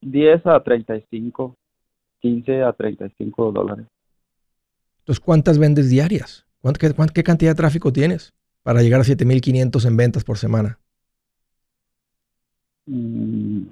10 0.00 0.46
ah, 0.46 0.54
a 0.54 0.62
35, 0.62 1.56
15 2.20 2.62
a 2.62 2.72
35 2.72 3.50
dólares. 3.50 3.86
Entonces, 5.00 5.18
¿cuántas 5.18 5.58
vendes 5.58 5.90
diarias? 5.90 6.46
¿Qué, 6.78 6.94
qué 7.12 7.24
cantidad 7.24 7.50
de 7.50 7.56
tráfico 7.56 7.92
tienes 7.92 8.32
para 8.62 8.80
llegar 8.82 9.00
a 9.00 9.04
7.500 9.04 9.84
en 9.86 9.96
ventas 9.96 10.22
por 10.22 10.38
semana? 10.38 10.78
Mm. 12.86 13.62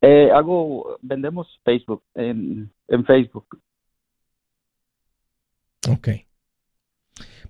Eh, 0.00 0.30
hago, 0.32 0.98
vendemos 1.02 1.60
Facebook, 1.64 2.02
en, 2.14 2.70
en 2.86 3.04
Facebook. 3.04 3.60
Ok. 5.90 6.08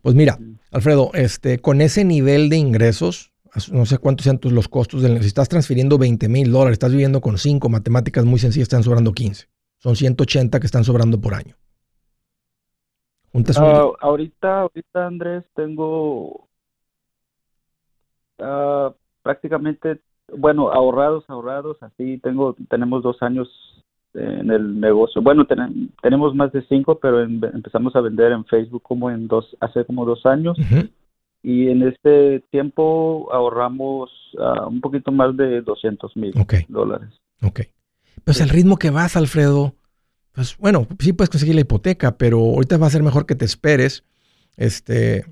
Pues 0.00 0.14
mira, 0.14 0.38
Alfredo, 0.70 1.10
este, 1.14 1.58
con 1.58 1.80
ese 1.80 2.04
nivel 2.04 2.48
de 2.48 2.56
ingresos, 2.56 3.32
no 3.72 3.84
sé 3.84 3.98
cuántos 3.98 4.24
sean 4.24 4.38
tus, 4.38 4.52
los 4.52 4.68
costos, 4.68 5.02
del, 5.02 5.20
si 5.20 5.26
estás 5.26 5.48
transfiriendo 5.48 5.98
20 5.98 6.28
mil 6.28 6.50
dólares, 6.50 6.74
estás 6.74 6.92
viviendo 6.92 7.20
con 7.20 7.36
5, 7.36 7.68
matemáticas 7.68 8.24
muy 8.24 8.38
sencillas, 8.38 8.64
están 8.64 8.82
sobrando 8.82 9.12
15. 9.12 9.48
Son 9.78 9.96
180 9.96 10.60
que 10.60 10.66
están 10.66 10.84
sobrando 10.84 11.20
por 11.20 11.34
año. 11.34 11.56
Uh, 13.32 13.94
ahorita, 14.00 14.60
ahorita 14.60 15.06
Andrés, 15.06 15.44
tengo 15.54 16.48
uh, 18.38 18.92
prácticamente, 19.29 19.99
bueno, 20.39 20.72
ahorrados, 20.72 21.22
ahorrados, 21.29 21.76
así 21.83 22.16
tengo, 22.22 22.57
tenemos 22.70 23.03
dos 23.03 23.20
años 23.20 23.47
en 24.14 24.51
el 24.51 24.81
negocio. 24.81 25.20
Bueno, 25.20 25.47
tenemos 26.01 26.35
más 26.35 26.51
de 26.53 26.64
cinco, 26.66 26.99
pero 26.99 27.22
empezamos 27.22 27.95
a 27.95 28.01
vender 28.01 28.33
en 28.33 28.47
Facebook 28.47 28.83
como 28.83 29.11
en 29.11 29.29
dos, 29.29 29.55
hace 29.61 29.85
como 29.85 30.07
dos 30.07 30.24
años. 30.24 30.57
Y 31.43 31.68
en 31.68 31.83
este 31.83 32.41
tiempo 32.51 33.29
ahorramos 33.31 34.11
uh, 34.39 34.66
un 34.66 34.81
poquito 34.81 35.12
más 35.12 35.37
de 35.37 35.61
200 35.61 36.16
mil 36.16 36.33
dólares. 36.68 37.11
Ok. 37.43 37.61
Pues 38.24 38.41
el 38.41 38.49
ritmo 38.49 38.79
que 38.79 38.89
vas, 38.89 39.14
Alfredo, 39.14 39.74
pues 40.33 40.57
bueno, 40.57 40.87
sí 41.01 41.12
puedes 41.12 41.29
conseguir 41.29 41.55
la 41.55 41.61
hipoteca, 41.61 42.16
pero 42.16 42.39
ahorita 42.39 42.79
va 42.79 42.87
a 42.87 42.91
ser 42.91 43.03
mejor 43.03 43.26
que 43.26 43.35
te 43.35 43.45
esperes. 43.45 44.05
Este. 44.57 45.26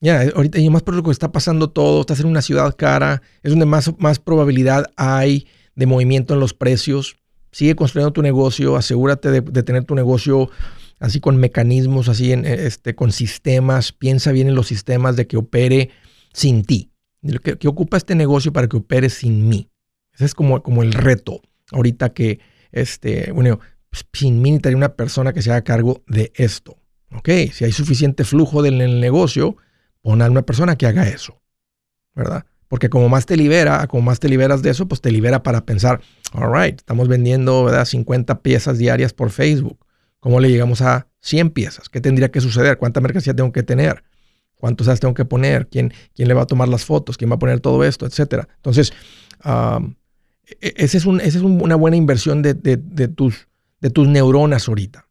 Ya, 0.00 0.22
ahorita, 0.34 0.58
y 0.58 0.68
más 0.70 0.82
por 0.82 0.94
lo 0.94 1.02
que 1.02 1.10
está 1.10 1.30
pasando 1.30 1.70
todo, 1.70 2.00
estás 2.00 2.20
en 2.20 2.26
una 2.26 2.42
ciudad 2.42 2.74
cara, 2.76 3.22
es 3.42 3.50
donde 3.50 3.66
más, 3.66 3.92
más 3.98 4.18
probabilidad 4.18 4.86
hay 4.96 5.46
de 5.74 5.86
movimiento 5.86 6.34
en 6.34 6.40
los 6.40 6.54
precios. 6.54 7.16
Sigue 7.52 7.76
construyendo 7.76 8.12
tu 8.12 8.22
negocio, 8.22 8.76
asegúrate 8.76 9.30
de, 9.30 9.62
tener 9.62 9.84
tu 9.84 9.94
negocio 9.94 10.50
así 10.98 11.20
con 11.20 11.36
mecanismos, 11.36 12.08
así 12.08 12.32
en, 12.32 12.44
este, 12.44 12.94
con 12.94 13.12
sistemas. 13.12 13.92
Piensa 13.92 14.32
bien 14.32 14.48
en 14.48 14.54
los 14.54 14.66
sistemas 14.66 15.16
de 15.16 15.26
que 15.26 15.36
opere 15.36 15.90
sin 16.32 16.64
ti. 16.64 16.90
Que, 17.42 17.58
que 17.58 17.68
ocupa 17.68 17.96
este 17.96 18.14
negocio 18.14 18.52
para 18.52 18.68
que 18.68 18.76
opere 18.76 19.10
sin 19.10 19.48
mí. 19.48 19.68
Ese 20.14 20.24
es 20.24 20.34
como, 20.34 20.62
como 20.62 20.82
el 20.82 20.92
reto. 20.92 21.40
Ahorita 21.70 22.12
que, 22.12 22.40
este, 22.72 23.32
bueno, 23.32 23.60
sin 24.12 24.40
mí 24.40 24.50
necesitaría 24.50 24.76
una 24.76 24.94
persona 24.94 25.32
que 25.32 25.42
se 25.42 25.50
haga 25.50 25.62
cargo 25.62 26.02
de 26.06 26.32
esto. 26.34 26.76
¿Ok? 27.14 27.28
Si 27.52 27.64
hay 27.64 27.72
suficiente 27.72 28.24
flujo 28.24 28.64
en 28.64 28.80
el 28.80 29.00
negocio, 29.00 29.56
pon 30.00 30.22
a 30.22 30.30
una 30.30 30.42
persona 30.42 30.76
que 30.76 30.86
haga 30.86 31.08
eso. 31.08 31.40
¿Verdad? 32.14 32.44
Porque 32.68 32.88
como 32.88 33.08
más 33.08 33.26
te 33.26 33.36
libera, 33.36 33.86
como 33.86 34.02
más 34.02 34.20
te 34.20 34.28
liberas 34.28 34.62
de 34.62 34.70
eso, 34.70 34.86
pues 34.86 35.00
te 35.00 35.10
libera 35.10 35.42
para 35.42 35.64
pensar, 35.64 36.00
all 36.32 36.52
right, 36.52 36.78
estamos 36.78 37.08
vendiendo 37.08 37.64
¿verdad? 37.64 37.84
50 37.84 38.40
piezas 38.40 38.78
diarias 38.78 39.12
por 39.12 39.30
Facebook. 39.30 39.78
¿Cómo 40.20 40.40
le 40.40 40.48
llegamos 40.48 40.80
a 40.80 41.08
100 41.20 41.50
piezas? 41.50 41.88
¿Qué 41.88 42.00
tendría 42.00 42.30
que 42.30 42.40
suceder? 42.40 42.78
¿Cuánta 42.78 43.00
mercancía 43.00 43.34
tengo 43.34 43.52
que 43.52 43.62
tener? 43.62 44.04
¿Cuántos 44.56 44.88
ads 44.88 45.00
tengo 45.00 45.14
que 45.14 45.24
poner? 45.24 45.68
¿Quién, 45.68 45.92
¿Quién 46.14 46.28
le 46.28 46.34
va 46.34 46.42
a 46.42 46.46
tomar 46.46 46.68
las 46.68 46.84
fotos? 46.84 47.18
¿Quién 47.18 47.30
va 47.30 47.34
a 47.34 47.38
poner 47.38 47.60
todo 47.60 47.84
esto? 47.84 48.06
Etcétera. 48.06 48.48
Entonces, 48.56 48.92
esa 50.60 50.96
es, 50.96 51.04
un, 51.04 51.20
es 51.20 51.34
una 51.36 51.74
buena 51.74 51.96
inversión 51.96 52.42
de, 52.42 52.54
de 52.54 53.08
tus 53.08 53.48
de 53.82 53.90
tus 53.90 54.08
neuronas 54.08 54.68
ahorita. 54.68 55.06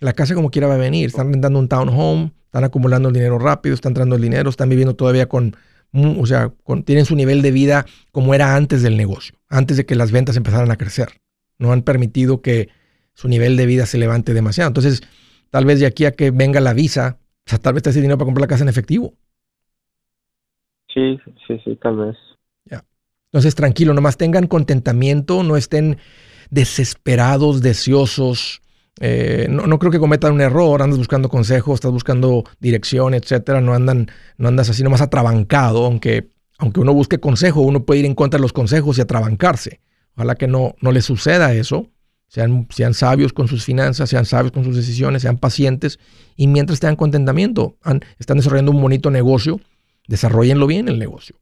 La 0.00 0.12
casa 0.12 0.34
como 0.34 0.50
quiera 0.50 0.66
va 0.66 0.74
a 0.74 0.78
venir. 0.78 1.08
Están 1.08 1.32
rentando 1.32 1.58
un 1.58 1.68
townhome, 1.68 2.32
están 2.46 2.64
acumulando 2.64 3.08
el 3.08 3.14
dinero 3.14 3.38
rápido, 3.38 3.74
están 3.74 3.90
entrando 3.90 4.16
el 4.16 4.22
dinero, 4.22 4.50
están 4.50 4.68
viviendo 4.68 4.96
todavía 4.96 5.28
con, 5.28 5.56
o 5.92 6.26
sea, 6.26 6.52
tienen 6.84 7.04
su 7.04 7.14
nivel 7.14 7.42
de 7.42 7.52
vida 7.52 7.86
como 8.10 8.34
era 8.34 8.56
antes 8.56 8.82
del 8.82 8.96
negocio, 8.96 9.36
antes 9.48 9.76
de 9.76 9.86
que 9.86 9.94
las 9.94 10.10
ventas 10.10 10.36
empezaran 10.36 10.70
a 10.70 10.76
crecer. 10.76 11.10
No 11.58 11.72
han 11.72 11.82
permitido 11.82 12.40
que 12.40 12.68
su 13.14 13.28
nivel 13.28 13.56
de 13.56 13.66
vida 13.66 13.86
se 13.86 13.98
levante 13.98 14.32
demasiado. 14.34 14.68
Entonces, 14.68 15.02
tal 15.50 15.64
vez 15.64 15.78
de 15.78 15.86
aquí 15.86 16.06
a 16.06 16.12
que 16.12 16.30
venga 16.30 16.60
la 16.60 16.72
visa, 16.72 17.18
o 17.46 17.50
sea, 17.50 17.58
tal 17.58 17.74
vez 17.74 17.82
te 17.82 17.90
ese 17.90 18.00
dinero 18.00 18.16
para 18.16 18.26
comprar 18.26 18.42
la 18.42 18.48
casa 18.48 18.64
en 18.64 18.68
efectivo. 18.68 19.14
Sí, 20.92 21.18
sí, 21.46 21.60
sí, 21.64 21.76
tal 21.76 21.96
vez. 21.98 22.16
Ya. 22.64 22.84
Entonces, 23.26 23.54
tranquilo, 23.54 23.94
nomás 23.94 24.16
tengan 24.16 24.46
contentamiento, 24.46 25.42
no 25.42 25.56
estén 25.56 25.98
desesperados, 26.50 27.60
deseosos. 27.60 28.62
Eh, 29.02 29.46
no, 29.48 29.78
creo 29.78 29.90
que 29.90 29.98
cometan 29.98 30.34
un 30.34 30.42
error, 30.42 30.82
andas 30.82 30.98
buscando 30.98 31.30
consejos, 31.30 31.74
estás 31.74 31.90
buscando 31.90 32.44
dirección, 32.60 33.14
etcétera. 33.14 33.60
No 33.62 33.74
andan, 33.74 34.08
no 34.36 34.48
andas 34.48 34.68
así 34.68 34.82
nomás 34.82 35.00
atrabancado, 35.00 35.86
aunque, 35.86 36.28
aunque 36.58 36.80
uno 36.80 36.92
busque 36.92 37.18
consejo, 37.18 37.62
uno 37.62 37.84
puede 37.84 38.00
ir 38.00 38.06
en 38.06 38.14
contra 38.14 38.36
de 38.38 38.42
los 38.42 38.52
consejos 38.52 38.98
y 38.98 39.00
atrabancarse. 39.00 39.80
Ojalá 40.16 40.34
que 40.34 40.46
no, 40.46 40.74
no 40.82 40.92
les 40.92 41.06
suceda 41.06 41.54
eso. 41.54 41.88
Sean, 42.28 42.68
sean 42.70 42.94
sabios 42.94 43.32
con 43.32 43.48
sus 43.48 43.64
finanzas, 43.64 44.08
sean 44.08 44.24
sabios 44.24 44.52
con 44.52 44.62
sus 44.62 44.76
decisiones, 44.76 45.22
sean 45.22 45.38
pacientes 45.38 45.98
y 46.36 46.46
mientras 46.46 46.78
tengan 46.78 46.94
contentamiento, 46.94 47.76
están 48.20 48.36
desarrollando 48.36 48.70
un 48.70 48.80
bonito 48.80 49.10
negocio, 49.10 49.58
desarrollenlo 50.06 50.68
bien 50.68 50.86
el 50.88 51.00
negocio. 51.00 51.34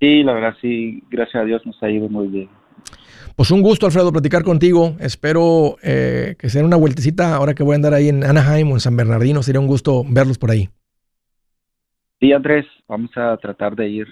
Sí, 0.00 0.24
la 0.24 0.32
verdad 0.32 0.56
sí, 0.60 1.00
gracias 1.10 1.42
a 1.42 1.44
Dios 1.44 1.64
nos 1.64 1.80
ha 1.80 1.88
ido 1.88 2.08
muy 2.08 2.26
bien. 2.26 2.48
Pues 3.36 3.50
un 3.50 3.60
gusto, 3.60 3.84
Alfredo, 3.84 4.12
platicar 4.12 4.44
contigo. 4.44 4.96
Espero 4.98 5.76
eh, 5.82 6.36
que 6.38 6.48
sea 6.48 6.64
una 6.64 6.76
vueltecita 6.76 7.36
ahora 7.36 7.54
que 7.54 7.62
voy 7.62 7.74
a 7.74 7.76
andar 7.76 7.92
ahí 7.92 8.08
en 8.08 8.24
Anaheim 8.24 8.70
o 8.70 8.74
en 8.74 8.80
San 8.80 8.96
Bernardino. 8.96 9.42
Sería 9.42 9.60
un 9.60 9.66
gusto 9.66 10.04
verlos 10.08 10.38
por 10.38 10.50
ahí. 10.50 10.70
Sí, 12.18 12.32
Andrés, 12.32 12.64
vamos 12.88 13.10
a 13.14 13.36
tratar 13.36 13.76
de 13.76 13.90
ir 13.90 14.06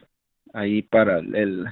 ahí 0.53 0.83
para 0.83 1.21
el 1.21 1.65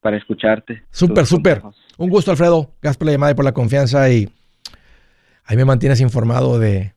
para 0.00 0.16
escucharte. 0.16 0.82
Súper, 0.90 1.26
súper. 1.26 1.62
Un 1.98 2.08
gusto, 2.08 2.30
Alfredo. 2.30 2.70
Gracias 2.80 2.96
por 2.96 3.06
la 3.06 3.12
llamada 3.12 3.32
y 3.32 3.34
por 3.34 3.44
la 3.44 3.52
confianza 3.52 4.10
y 4.10 4.26
ahí 5.44 5.56
me 5.58 5.66
mantienes 5.66 6.00
informado 6.00 6.58
de, 6.58 6.94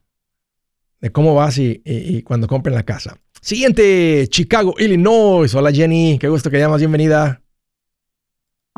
de 1.01 1.11
cómo 1.11 1.35
vas 1.35 1.57
y, 1.57 1.81
y, 1.83 2.21
cuando 2.21 2.47
compren 2.47 2.75
la 2.75 2.83
casa. 2.83 3.17
Siguiente, 3.41 4.25
Chicago, 4.29 4.73
Illinois. 4.77 5.53
Hola 5.53 5.73
Jenny, 5.73 6.17
qué 6.17 6.29
gusto 6.29 6.49
que 6.49 6.59
llamas, 6.59 6.79
bienvenida. 6.79 7.41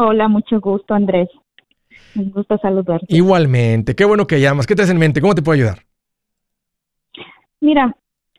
Hola, 0.02 0.30
mucho 0.30 0.62
gusto, 0.62 0.93
Andrés. 0.93 1.28
Un 2.16 2.32
gusto 2.32 2.58
saludarte. 2.58 3.06
Igualmente, 3.10 3.95
qué 3.95 4.06
bueno 4.06 4.28
que 4.28 4.39
llamas. 4.39 4.66
¿Qué 4.66 4.74
te 4.74 4.84
hace 4.84 4.93
en 4.93 4.97
mente? 4.97 5.20
¿Cómo 5.20 5.36
te 5.36 5.41
puedo 5.41 5.58
ayudar? 5.58 5.80
Mira, 7.60 7.93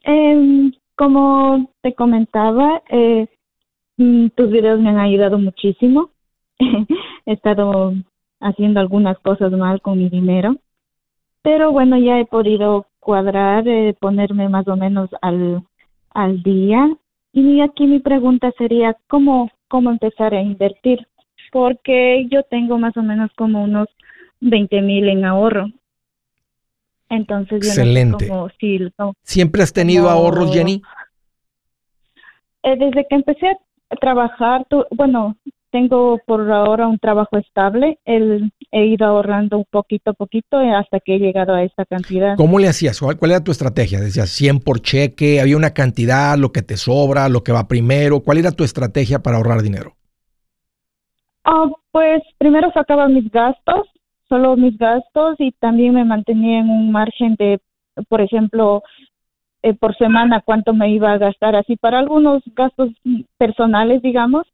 eh, 0.07 0.71
como 0.97 1.71
te 1.83 1.95
comentaba, 1.95 2.83
eh, 2.89 3.27
mm, 3.99 4.29
tus 4.29 4.51
videos 4.51 4.81
me 4.81 4.89
han 4.89 5.01
ayudado 5.01 5.39
muchísimo. 5.39 6.09
he 7.27 7.33
estado 7.35 7.93
haciendo 8.41 8.81
algunas 8.81 9.19
cosas 9.19 9.53
mal 9.53 9.83
con 9.83 9.99
mi 9.99 10.09
dinero, 10.09 10.57
pero 11.43 11.73
bueno, 11.73 11.99
ya 11.99 12.19
he 12.21 12.25
podido 12.25 12.87
cuadrar, 13.01 13.69
eh, 13.69 13.95
ponerme 14.01 14.49
más 14.49 14.67
o 14.67 14.77
menos 14.77 15.11
al, 15.21 15.63
al 16.15 16.43
día. 16.43 16.89
Y 17.35 17.61
aquí 17.61 17.87
mi 17.87 17.99
pregunta 17.99 18.51
sería, 18.57 18.97
¿cómo, 19.09 19.51
cómo 19.69 19.91
empezar 19.91 20.33
a 20.33 20.41
invertir? 20.41 21.07
Porque 21.51 22.27
yo 22.31 22.43
tengo 22.45 22.79
más 22.79 22.97
o 22.97 23.03
menos 23.03 23.31
como 23.37 23.63
unos 23.63 23.89
20 24.41 24.81
mil 24.83 25.09
en 25.09 25.25
ahorro. 25.25 25.67
Entonces, 27.09 27.59
Excelente. 27.59 28.31
¿Siempre 29.23 29.63
has 29.63 29.73
tenido 29.73 30.09
ahorros, 30.09 30.53
Jenny? 30.53 30.81
Eh, 32.63 32.77
desde 32.77 33.07
que 33.09 33.17
empecé 33.17 33.49
a 33.49 33.97
trabajar, 33.97 34.67
bueno, 34.93 35.37
tengo 35.71 36.21
por 36.27 36.51
ahora 36.51 36.87
un 36.87 36.99
trabajo 36.99 37.39
estable. 37.39 37.99
El, 38.05 38.53
he 38.71 38.87
ido 38.87 39.07
ahorrando 39.07 39.59
un 39.59 39.67
poquito 39.71 40.11
a 40.11 40.15
poquito 40.15 40.59
hasta 40.59 41.01
que 41.01 41.17
he 41.17 41.19
llegado 41.19 41.55
a 41.55 41.65
esta 41.65 41.85
cantidad. 41.85 42.37
¿Cómo 42.37 42.59
le 42.59 42.69
hacías? 42.69 43.01
¿Cuál, 43.01 43.31
era 43.31 43.43
tu 43.43 43.51
estrategia? 43.51 44.01
¿Decías 44.01 44.31
100 44.31 44.61
por 44.61 44.81
cheque? 44.81 45.41
¿Había 45.41 45.57
una 45.57 45.71
cantidad, 45.71 46.37
lo 46.37 46.53
que 46.53 46.63
te 46.63 46.77
sobra, 46.77 47.29
lo 47.29 47.43
que 47.43 47.53
va 47.53 47.69
primero? 47.69 48.21
¿Cuál 48.21 48.39
era 48.39 48.53
tu 48.53 48.65
estrategia 48.65 49.23
para 49.23 49.37
ahorrar 49.39 49.63
dinero? 49.63 49.97
Ah, 51.45 51.67
pues 51.91 52.23
primero 52.39 52.71
sacaba 52.73 53.09
mis 53.09 53.31
gastos, 53.31 53.87
solo 54.29 54.57
mis 54.57 54.77
gastos 54.79 55.37
y 55.39 55.53
también 55.53 55.95
me 55.95 56.05
mantenía 56.05 56.61
en 56.61 56.71
un 56.71 56.93
margen 56.93 57.35
de, 57.37 57.61
por 58.09 58.21
ejemplo, 58.21 58.83
eh, 59.63 59.75
por 59.75 59.97
semana 59.97 60.43
cuánto 60.45 60.73
me 60.73 60.91
iba 60.91 61.13
a 61.13 61.19
gastar 61.19 61.57
así 61.57 61.77
para 61.77 61.99
algunos 61.99 62.43
gastos 62.55 62.91
personales, 63.39 64.01
digamos. 64.03 64.47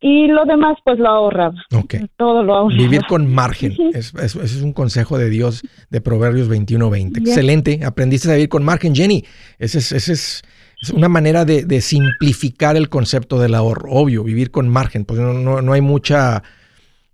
y 0.00 0.28
lo 0.28 0.44
demás 0.44 0.76
pues 0.84 0.98
lo 0.98 1.08
ahorraba. 1.08 1.56
Ok. 1.74 1.94
Todo 2.16 2.42
lo 2.44 2.54
ahorraba. 2.54 2.82
Vivir 2.82 3.04
con 3.06 3.32
margen. 3.32 3.74
Es, 3.94 4.14
es, 4.14 4.36
es 4.36 4.62
un 4.62 4.72
consejo 4.72 5.18
de 5.18 5.28
Dios 5.28 5.62
de 5.90 6.00
Proverbios 6.00 6.48
21-20. 6.48 7.18
Excelente. 7.18 7.80
Aprendiste 7.84 8.30
a 8.30 8.34
vivir 8.34 8.48
con 8.48 8.64
margen, 8.64 8.94
Jenny. 8.94 9.24
Ese 9.58 9.78
es, 9.78 9.92
ese 9.92 10.12
es, 10.12 10.42
es 10.80 10.90
una 10.90 11.08
manera 11.08 11.44
de, 11.44 11.64
de, 11.64 11.80
simplificar 11.80 12.76
el 12.76 12.88
concepto 12.88 13.38
del 13.40 13.54
ahorro. 13.54 13.90
Obvio, 13.90 14.24
vivir 14.24 14.50
con 14.50 14.68
margen. 14.68 15.04
Pues 15.04 15.20
no, 15.20 15.32
no, 15.32 15.62
no 15.62 15.72
hay 15.72 15.80
mucha... 15.80 16.42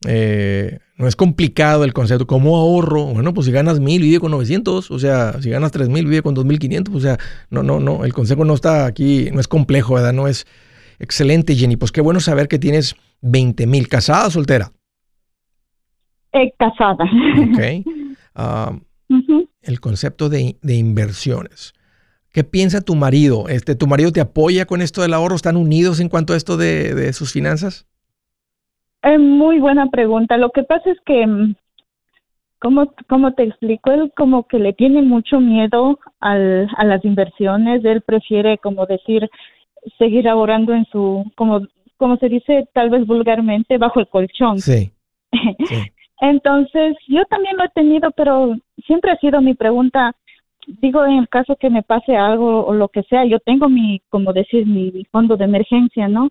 Eh, 0.07 0.79
no 0.97 1.09
es 1.09 1.17
complicado 1.17 1.85
el 1.85 1.93
concepto. 1.93 2.27
¿Cómo 2.27 2.57
ahorro? 2.57 3.07
Bueno, 3.07 3.33
pues 3.35 3.47
si 3.47 3.53
ganas 3.53 3.81
mil, 3.81 4.03
vive 4.03 4.21
con 4.21 4.31
900. 4.31 4.91
O 4.91 4.99
sea, 4.99 5.41
si 5.41 5.51
ganas 5.51 5.73
tres 5.73 5.89
mil, 5.89 6.05
vive 6.05 6.23
con 6.23 6.35
2500. 6.35 6.95
O 6.95 7.01
sea, 7.01 7.19
no, 7.51 7.63
no, 7.63 7.81
no. 7.81 8.05
El 8.05 8.13
consejo 8.13 8.45
no 8.45 8.55
está 8.55 8.87
aquí, 8.87 9.31
no 9.33 9.41
es 9.41 9.49
complejo, 9.49 9.95
¿verdad? 9.95 10.13
No 10.13 10.29
es 10.29 10.47
Excelente, 10.99 11.55
Jenny. 11.55 11.77
Pues 11.77 11.93
qué 11.93 12.01
bueno 12.01 12.21
saber 12.21 12.49
que 12.49 12.59
tienes 12.59 12.97
20 13.23 13.67
mil. 13.67 13.89
¿Casada 13.89 14.27
o 14.27 14.31
soltera? 14.31 14.73
Eh, 16.33 16.53
casada. 16.59 17.05
Ok. 17.05 17.87
Ah, 18.37 18.77
el 19.63 19.79
concepto 19.79 20.29
de, 20.29 20.57
inversiones. 20.65 21.73
¿Qué 22.35 22.43
piensa 22.43 22.81
tu 22.81 22.97
marido? 22.97 23.49
Este, 23.49 23.77
¿Tu 23.77 23.87
marido 23.87 24.11
te 24.11 24.21
apoya 24.21 24.67
con 24.67 24.83
esto 24.83 25.03
del 25.03 25.15
ahorro? 25.15 25.37
¿Están 25.37 25.57
unidos 25.57 26.01
en 26.01 26.09
cuanto 26.09 26.33
a 26.33 26.37
esto 26.37 26.57
de, 26.57 27.13
sus 27.13 27.33
finanzas? 27.33 27.87
Es 29.03 29.21
muy 29.21 29.61
buena 29.61 29.87
pregunta. 29.87 30.37
Lo 30.37 30.51
que 30.51 30.65
pasa 30.65 30.91
es 30.91 30.99
que, 31.07 31.25
mm, 31.25 31.55
¿cómo, 32.59 32.93
cómo 33.09 33.35
te 33.35 33.45
explico? 33.45 33.93
Él 33.93 34.13
como 34.17 34.49
que 34.49 34.59
le 34.59 34.73
tiene 34.73 35.01
mucho 35.03 35.39
miedo 35.39 36.01
al, 36.19 36.69
a 36.77 36.85
las 36.85 37.05
inversiones. 37.05 37.85
Él 37.85 38.01
prefiere 38.01 38.59
como 38.59 38.85
decir, 38.87 39.31
seguir 39.97 40.29
ahorrando 40.29 40.75
en 40.75 40.87
su, 40.87 41.31
como, 41.37 41.61
como 41.99 42.17
se 42.17 42.29
dice 42.29 42.69
tal 42.75 42.91
vez 42.91 43.07
vulgarmente, 43.07 43.79
bajo 43.79 44.01
el 44.01 44.09
colchón. 44.09 44.59
Sí. 44.59 44.91
Entonces, 46.21 46.97
yo 47.07 47.25
también 47.27 47.57
lo 47.57 47.65
he 47.65 47.69
tenido, 47.69 48.11
pero 48.11 48.57
siempre 48.87 49.13
ha 49.13 49.19
sido 49.19 49.41
mi 49.41 49.55
pregunta, 49.55 50.17
digo, 50.67 51.05
en 51.05 51.19
el 51.19 51.29
caso 51.29 51.57
que 51.57 51.71
me 51.71 51.83
pase 51.83 52.17
algo 52.17 52.67
o 52.67 52.75
lo 52.75 52.89
que 52.89 53.03
sea, 53.05 53.25
yo 53.25 53.39
tengo 53.41 53.69
mi, 53.69 54.01
como 54.09 54.33
decir, 54.33 54.67
mi 54.67 55.07
fondo 55.11 55.37
de 55.37 55.45
emergencia, 55.45 56.09
¿no? 56.09 56.31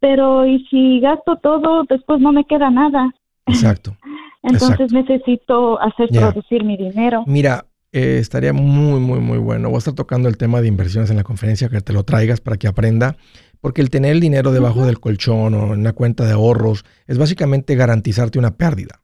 Pero, 0.00 0.46
¿y 0.46 0.64
si 0.66 1.00
gasto 1.00 1.36
todo, 1.36 1.84
después 1.88 2.20
no 2.20 2.32
me 2.32 2.44
queda 2.44 2.70
nada? 2.70 3.12
Exacto. 3.46 3.96
Entonces 4.42 4.92
necesito 4.92 5.80
hacer 5.80 6.08
producir 6.10 6.64
mi 6.64 6.76
dinero. 6.76 7.24
Mira, 7.26 7.66
eh, 7.92 8.18
estaría 8.20 8.52
muy, 8.52 9.00
muy, 9.00 9.18
muy 9.18 9.38
bueno. 9.38 9.68
Voy 9.68 9.76
a 9.76 9.78
estar 9.78 9.94
tocando 9.94 10.28
el 10.28 10.36
tema 10.36 10.60
de 10.60 10.68
inversiones 10.68 11.10
en 11.10 11.16
la 11.16 11.24
conferencia, 11.24 11.68
que 11.68 11.80
te 11.80 11.92
lo 11.92 12.04
traigas 12.04 12.40
para 12.40 12.56
que 12.56 12.68
aprenda. 12.68 13.16
Porque 13.60 13.80
el 13.80 13.90
tener 13.90 14.12
el 14.12 14.20
dinero 14.20 14.52
debajo 14.52 14.86
del 14.86 15.00
colchón 15.00 15.54
o 15.54 15.74
en 15.74 15.80
una 15.80 15.92
cuenta 15.92 16.24
de 16.24 16.32
ahorros 16.32 16.84
es 17.08 17.18
básicamente 17.18 17.74
garantizarte 17.74 18.38
una 18.38 18.56
pérdida. 18.56 19.00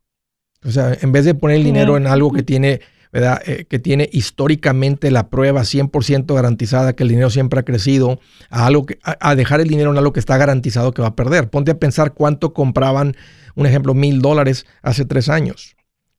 O 0.65 0.71
sea, 0.71 0.97
en 1.01 1.11
vez 1.11 1.25
de 1.25 1.35
poner 1.35 1.57
el 1.57 1.65
dinero 1.65 1.97
en 1.97 2.07
algo 2.07 2.31
que 2.31 2.45
tiene, 2.45 2.81
¿verdad? 3.15 3.41
Eh, 3.47 3.67
que 3.69 3.79
tiene 3.79 4.11
históricamente 4.13 5.13
la 5.13 5.29
prueba 5.31 5.61
100% 5.61 6.35
garantizada 6.35 6.95
que 6.95 7.05
el 7.05 7.11
dinero 7.11 7.31
siempre 7.31 7.61
ha 7.61 7.63
crecido, 7.63 8.19
a, 8.51 8.67
algo 8.67 8.87
que, 8.87 8.99
a, 9.05 9.37
dejar 9.37 9.61
el 9.61 9.69
dinero 9.69 9.93
en 9.93 9.99
algo 9.99 10.13
que 10.13 10.19
está 10.19 10.37
garantizado 10.37 10.91
que 10.91 11.01
va 11.01 11.09
a 11.09 11.15
perder. 11.15 11.49
Ponte 11.49 11.71
a 11.71 11.79
pensar 11.79 12.13
cuánto 12.13 12.53
compraban, 12.53 13.17
un 13.55 13.67
ejemplo, 13.67 13.95
mil 13.95 14.21
dólares 14.21 14.67
hace 14.83 15.05
tres 15.05 15.29
años. 15.29 15.77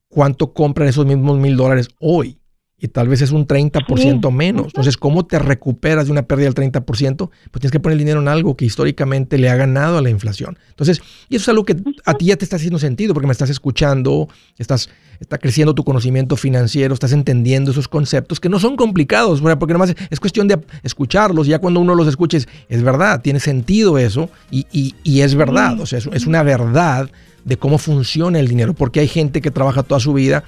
¿Cuánto 0.07 0.53
compran 0.53 0.87
esos 0.87 1.05
mismos 1.05 1.37
mil 1.37 1.57
dólares 1.57 1.89
hoy? 1.99 2.39
y 2.77 2.89
tal 2.89 3.07
vez 3.07 3.21
es 3.21 3.31
un 3.31 3.47
30% 3.47 4.31
menos. 4.31 4.67
Entonces, 4.67 4.97
¿cómo 4.97 5.25
te 5.25 5.39
recuperas 5.39 6.05
de 6.05 6.11
una 6.11 6.23
pérdida 6.23 6.49
del 6.49 6.71
30%? 6.71 6.83
Pues 7.17 7.61
tienes 7.61 7.71
que 7.71 7.79
poner 7.79 7.93
el 7.93 7.99
dinero 7.99 8.19
en 8.19 8.27
algo 8.27 8.57
que 8.57 8.65
históricamente 8.65 9.37
le 9.37 9.49
ha 9.49 9.55
ganado 9.55 9.97
a 9.97 10.01
la 10.01 10.09
inflación. 10.09 10.59
Entonces, 10.69 11.01
y 11.29 11.37
eso 11.37 11.43
es 11.43 11.49
algo 11.49 11.63
que 11.63 11.77
a 12.05 12.13
ti 12.15 12.25
ya 12.25 12.35
te 12.35 12.43
está 12.43 12.57
haciendo 12.57 12.77
sentido 12.77 13.13
porque 13.13 13.27
me 13.27 13.31
estás 13.31 13.49
escuchando, 13.49 14.27
estás 14.57 14.89
está 15.20 15.38
creciendo 15.38 15.74
tu 15.74 15.84
conocimiento 15.84 16.36
financiero, 16.36 16.93
estás 16.93 17.11
entendiendo 17.11 17.72
esos 17.72 17.88
conceptos 17.88 18.39
que 18.39 18.49
no 18.49 18.59
son 18.59 18.76
complicados, 18.76 19.41
porque 19.41 19.74
nomás 19.74 19.95
es 20.09 20.20
cuestión 20.20 20.47
de 20.47 20.59
escucharlos. 20.84 21.47
Ya 21.47 21.59
cuando 21.59 21.80
uno 21.80 21.95
los 21.95 22.07
escucha 22.07 22.38
es, 22.70 22.84
verdad, 22.84 23.22
tiene 23.22 23.39
sentido 23.39 23.97
eso 23.97 24.30
y, 24.51 24.66
y, 24.72 25.22
es 25.22 25.36
verdad. 25.36 25.80
O 25.80 25.86
sea, 25.86 25.99
es, 25.99 26.09
es 26.11 26.28
una 26.28 26.43
verdad 26.43 27.09
de 27.43 27.57
cómo 27.57 27.78
funciona 27.78 28.39
el 28.39 28.47
dinero, 28.47 28.74
porque 28.74 28.99
hay 28.99 29.07
gente 29.07 29.41
que 29.41 29.51
trabaja 29.51 29.84
toda 29.84 29.99
su 29.99 30.13
vida 30.13 30.43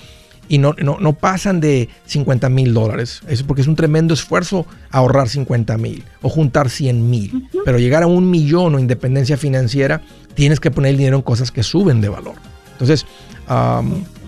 y 0.50 0.58
no, 0.58 0.74
no, 0.82 0.98
no 1.00 1.14
pasan 1.14 1.60
de 1.60 1.90
50 2.06 2.50
mil 2.50 2.74
dólares. 2.74 3.22
Eso 3.28 3.46
porque 3.46 3.62
es 3.62 3.68
un 3.68 3.76
tremendo 3.76 4.14
esfuerzo 4.14 4.66
ahorrar 4.92 5.30
50 5.30 5.78
mil 5.78 6.04
o 6.22 6.30
juntar 6.30 6.70
100 6.70 7.10
mil. 7.10 7.50
Pero 7.66 7.80
llegar 7.80 8.04
a 8.04 8.08
un 8.08 8.30
millón 8.30 8.76
o 8.76 8.80
independencia 8.80 9.38
financiera, 9.38 10.02
tienes 10.36 10.60
que 10.60 10.72
poner 10.72 10.92
el 10.92 10.98
dinero 10.98 11.18
en 11.18 11.22
cosas 11.22 11.52
que 11.52 11.64
suben 11.64 12.02
de 12.02 12.10
valor. 12.10 12.36
Entonces, 12.74 13.06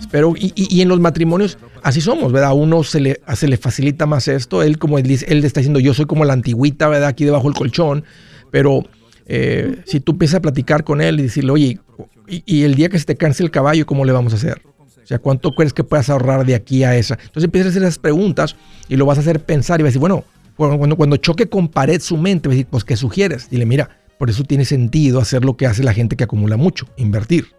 espero, 0.10 0.34
y, 0.36 0.82
en 0.82 0.88
los 0.88 1.00
matrimonios 1.00 1.60
así 1.84 2.02
somos, 2.02 2.32
¿verdad? 2.32 2.50
A 2.50 2.54
uno 2.54 2.84
se 2.84 3.00
le, 3.00 3.22
se 3.36 3.48
le 3.48 3.58
facilita 3.58 4.08
más 4.08 4.28
esto. 4.28 4.64
Él, 4.64 4.80
como 4.80 4.98
él, 4.98 5.04
dice, 5.04 5.26
está 5.30 5.60
diciendo, 5.60 5.80
yo 5.80 5.94
soy 5.94 6.08
como 6.08 6.26
la 6.26 6.34
antigüita, 6.34 6.88
¿verdad? 6.88 7.10
Aquí 7.10 7.26
debajo 7.26 7.48
del 7.48 7.56
colchón. 7.56 8.04
Pero 8.50 8.84
eh, 9.28 9.84
si 9.86 10.00
tú 10.00 10.14
empiezas 10.14 10.38
a 10.38 10.42
platicar 10.42 10.84
con 10.84 11.00
él 11.00 11.20
y 11.20 11.24
decirle, 11.24 11.52
oye, 11.52 11.80
y, 12.28 12.44
y 12.44 12.64
el 12.64 12.74
día 12.74 12.90
que 12.90 12.98
se 12.98 13.06
te 13.06 13.16
canse 13.16 13.44
el 13.44 13.52
caballo, 13.52 13.86
¿cómo 13.86 14.04
le 14.04 14.12
vamos 14.12 14.34
a 14.34 14.38
hacer? 14.38 14.64
O 14.66 15.06
sea, 15.06 15.20
¿cuánto 15.20 15.54
crees 15.54 15.74
que 15.74 15.84
puedas 15.84 16.10
ahorrar 16.10 16.44
de 16.44 16.56
aquí 16.56 16.84
a 16.84 16.96
esa? 16.96 17.14
Entonces 17.14 17.44
empiezas 17.44 17.68
a 17.68 17.70
hacer 17.70 17.84
esas 17.84 18.00
preguntas 18.00 18.56
y 18.88 18.96
lo 18.96 19.06
vas 19.06 19.20
a 19.20 19.22
hacer 19.22 19.44
pensar 19.44 19.80
y 19.80 19.84
vas 19.84 19.90
a 19.90 19.92
decir, 19.92 20.00
bueno, 20.00 20.24
cuando, 20.56 20.96
cuando 20.96 21.18
choque 21.18 21.48
con 21.48 21.68
pared 21.68 22.02
su 22.02 22.18
mente, 22.18 22.50
vas 22.50 22.54
a 22.54 22.58
decir, 22.58 22.68
pues, 22.68 22.84
¿qué 22.84 22.96
sugieres? 22.96 23.48
Dile, 23.50 23.68
mira, 23.68 23.90
por 24.18 24.32
eso 24.32 24.44
tiene 24.44 24.66
sentido 24.66 25.20
hacer 25.20 25.46
lo 25.46 25.56
que 25.56 25.68
hace 25.68 25.84
la 25.84 25.94
gente 25.94 26.16
que 26.16 26.24
acumula 26.24 26.58
mucho, 26.58 26.88
invertir. 26.98 27.59